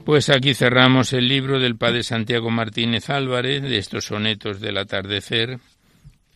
Pues 0.05 0.29
aquí 0.29 0.53
cerramos 0.53 1.15
el 1.15 1.29
libro 1.29 1.59
del 1.59 1.77
padre 1.77 2.03
Santiago 2.03 2.51
Martínez 2.51 3.09
Álvarez, 3.09 3.63
de 3.63 3.79
estos 3.79 4.05
sonetos 4.05 4.61
del 4.61 4.77
atardecer, 4.77 5.59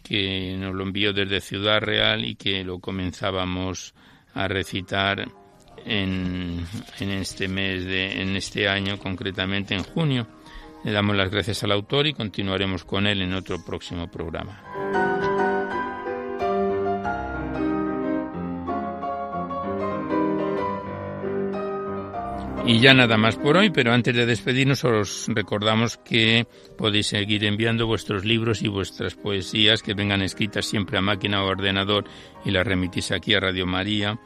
que 0.03 0.57
nos 0.59 0.75
lo 0.75 0.85
envió 0.85 1.13
desde 1.13 1.43
Ciudad 1.43 1.81
Real 1.81 2.25
y 2.25 2.35
que 2.35 2.65
lo 2.65 2.79
comenzábamos 2.79 3.95
a 4.33 4.49
recitar 4.49 5.29
en, 5.85 6.65
en 6.99 7.11
este 7.11 7.47
mes, 7.47 7.85
de, 7.85 8.23
en 8.23 8.37
este 8.37 8.69
año, 8.69 8.99
concretamente 8.99 9.75
en 9.75 9.83
junio. 9.83 10.27
Le 10.83 10.93
damos 10.93 11.15
las 11.15 11.31
gracias 11.31 11.63
al 11.63 11.73
autor 11.73 12.07
y 12.07 12.15
continuaremos 12.15 12.85
con 12.85 13.07
él 13.07 13.21
en 13.21 13.35
otro 13.35 13.63
próximo 13.63 14.11
programa. 14.11 14.68
Y 22.69 22.81
ya 22.81 22.93
nada 22.93 23.17
más 23.17 23.37
por 23.37 23.57
hoy, 23.57 23.71
pero 23.71 23.95
antes 23.95 24.15
de 24.15 24.27
despedirnos 24.27 24.85
os 24.85 25.25
recordamos 25.29 25.97
que 25.97 26.47
podéis 26.77 27.07
seguir 27.07 27.47
enviando 27.47 27.87
vuestros 27.87 28.27
libros 28.27 28.61
y 28.61 28.69
vuestras 28.69 29.15
poesías 29.15 29.83
que 29.83 29.95
vengan 29.95 30.21
escritas 30.21 30.67
siempre 30.67 30.99
a 30.99 31.01
máquina 31.01 31.43
o 31.43 31.47
ordenador 31.47 32.05
y 32.45 32.51
las 32.51 32.67
remitís 32.67 33.11
aquí 33.11 33.33
a 33.33 33.41
Radio 33.41 33.67
María 33.67 34.21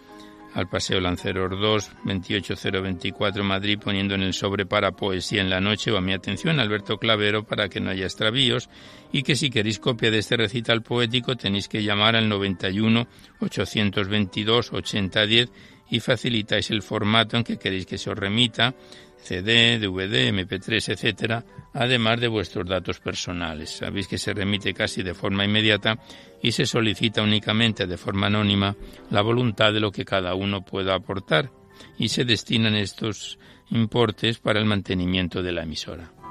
al 0.55 0.69
Paseo 0.69 1.01
Lanceros 1.01 1.51
2, 1.59 1.91
28024 2.05 3.45
Madrid, 3.45 3.79
poniendo 3.83 4.15
en 4.15 4.23
el 4.23 4.35
sobre 4.35 4.67
para 4.67 4.93
poesía 4.93 5.41
en 5.41 5.49
la 5.49 5.61
noche 5.61 5.91
o 5.91 5.97
a 5.97 6.01
mi 6.01 6.13
atención 6.13 6.61
Alberto 6.61 6.99
Clavero 6.99 7.45
para 7.45 7.69
que 7.69 7.81
no 7.81 7.91
haya 7.91 8.05
extravíos. 8.05 8.69
Y 9.13 9.23
que 9.23 9.37
si 9.37 9.51
queréis 9.51 9.79
copia 9.79 10.11
de 10.11 10.19
este 10.19 10.37
recital 10.37 10.83
poético 10.83 11.37
tenéis 11.37 11.69
que 11.69 11.83
llamar 11.83 12.17
al 12.17 12.29
91 12.29 13.07
822 13.41 14.73
8010 14.73 15.53
y 15.93 16.01
facilitáis 16.01 16.71
el 16.71 16.81
formato 16.81 17.37
en 17.37 17.45
que 17.45 17.59
queréis 17.59 17.85
que 17.85 17.99
se 17.99 18.11
os 18.11 18.19
remita 18.19 18.75
CD, 19.19 19.79
DVD, 19.79 20.33
MP3, 20.33 20.95
etcétera, 20.95 21.45
además 21.75 22.19
de 22.19 22.29
vuestros 22.29 22.67
datos 22.67 22.99
personales. 22.99 23.71
Sabéis 23.71 24.09
que 24.09 24.17
se 24.17 24.33
remite 24.33 24.73
casi 24.73 25.03
de 25.03 25.13
forma 25.13 25.45
inmediata 25.45 25.99
y 26.43 26.51
se 26.53 26.65
solicita 26.65 27.23
únicamente 27.23 27.87
de 27.87 27.99
forma 27.99 28.29
anónima 28.29 28.75
la 29.11 29.21
voluntad 29.21 29.73
de 29.73 29.81
lo 29.81 29.93
que 29.93 30.07
cada 30.07 30.35
uno 30.35 30.65
pueda 30.65 30.95
aportar 30.95 31.53
y 31.99 32.09
se 32.09 32.25
destinan 32.25 32.75
estos 32.75 33.39
importes 33.71 34.39
para 34.39 34.59
el 34.59 34.65
mantenimiento 34.65 35.43
de 35.43 35.53
la 35.53 35.63
emisora. 35.63 36.22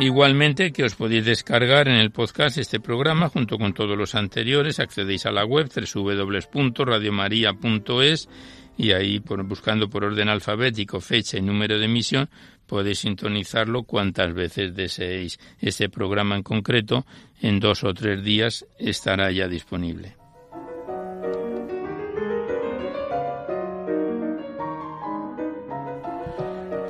Igualmente 0.00 0.72
que 0.72 0.84
os 0.84 0.94
podéis 0.94 1.26
descargar 1.26 1.86
en 1.86 1.96
el 1.96 2.10
podcast 2.10 2.56
este 2.56 2.80
programa 2.80 3.28
junto 3.28 3.58
con 3.58 3.74
todos 3.74 3.98
los 3.98 4.14
anteriores, 4.14 4.80
accedéis 4.80 5.26
a 5.26 5.30
la 5.30 5.44
web 5.44 5.68
www.radiomaria.es 5.68 8.30
y 8.78 8.92
ahí 8.92 9.20
por, 9.20 9.44
buscando 9.44 9.90
por 9.90 10.04
orden 10.04 10.30
alfabético 10.30 11.02
fecha 11.02 11.36
y 11.36 11.42
número 11.42 11.78
de 11.78 11.84
emisión 11.84 12.30
podéis 12.66 13.00
sintonizarlo 13.00 13.82
cuantas 13.82 14.32
veces 14.32 14.74
deseéis. 14.74 15.38
Este 15.58 15.90
programa 15.90 16.36
en 16.36 16.44
concreto 16.44 17.04
en 17.42 17.60
dos 17.60 17.84
o 17.84 17.92
tres 17.92 18.24
días 18.24 18.64
estará 18.78 19.30
ya 19.30 19.48
disponible. 19.48 20.19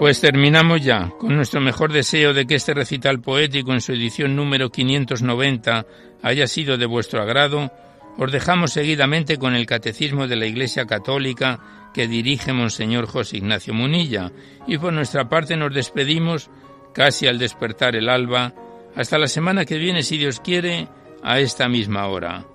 Pues 0.01 0.23
terminamos 0.23 0.83
ya 0.83 1.13
con 1.19 1.37
nuestro 1.37 1.61
mejor 1.61 1.93
deseo 1.93 2.33
de 2.33 2.47
que 2.47 2.55
este 2.55 2.73
recital 2.73 3.21
poético 3.21 3.75
en 3.75 3.83
su 3.83 3.93
edición 3.93 4.35
número 4.35 4.71
590 4.71 5.85
haya 6.23 6.47
sido 6.47 6.79
de 6.79 6.87
vuestro 6.87 7.21
agrado. 7.21 7.71
Os 8.17 8.33
dejamos 8.33 8.73
seguidamente 8.73 9.37
con 9.37 9.55
el 9.55 9.67
Catecismo 9.67 10.27
de 10.27 10.37
la 10.37 10.47
Iglesia 10.47 10.87
Católica 10.87 11.91
que 11.93 12.09
dirige 12.09 12.55
Monseñor 12.55 13.05
José 13.09 13.37
Ignacio 13.37 13.75
Munilla. 13.75 14.33
Y 14.67 14.79
por 14.79 14.95
nuestra 14.95 15.29
parte 15.29 15.55
nos 15.59 15.75
despedimos 15.75 16.49
casi 16.95 17.27
al 17.27 17.39
despertar 17.39 17.95
el 17.95 18.09
alba. 18.09 18.55
Hasta 18.97 19.19
la 19.19 19.29
semana 19.29 19.67
que 19.67 19.77
viene 19.77 20.03
si 20.03 20.17
Dios 20.17 20.41
quiere 20.41 20.89
a 21.23 21.41
esta 21.41 21.69
misma 21.69 22.07
hora, 22.07 22.47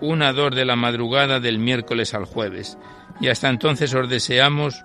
una 0.00 0.32
dor 0.32 0.54
de 0.54 0.64
la 0.64 0.76
madrugada 0.76 1.40
del 1.40 1.58
miércoles 1.58 2.14
al 2.14 2.26
jueves. 2.26 2.78
Y 3.20 3.26
hasta 3.26 3.48
entonces 3.48 3.92
os 3.92 4.08
deseamos 4.08 4.84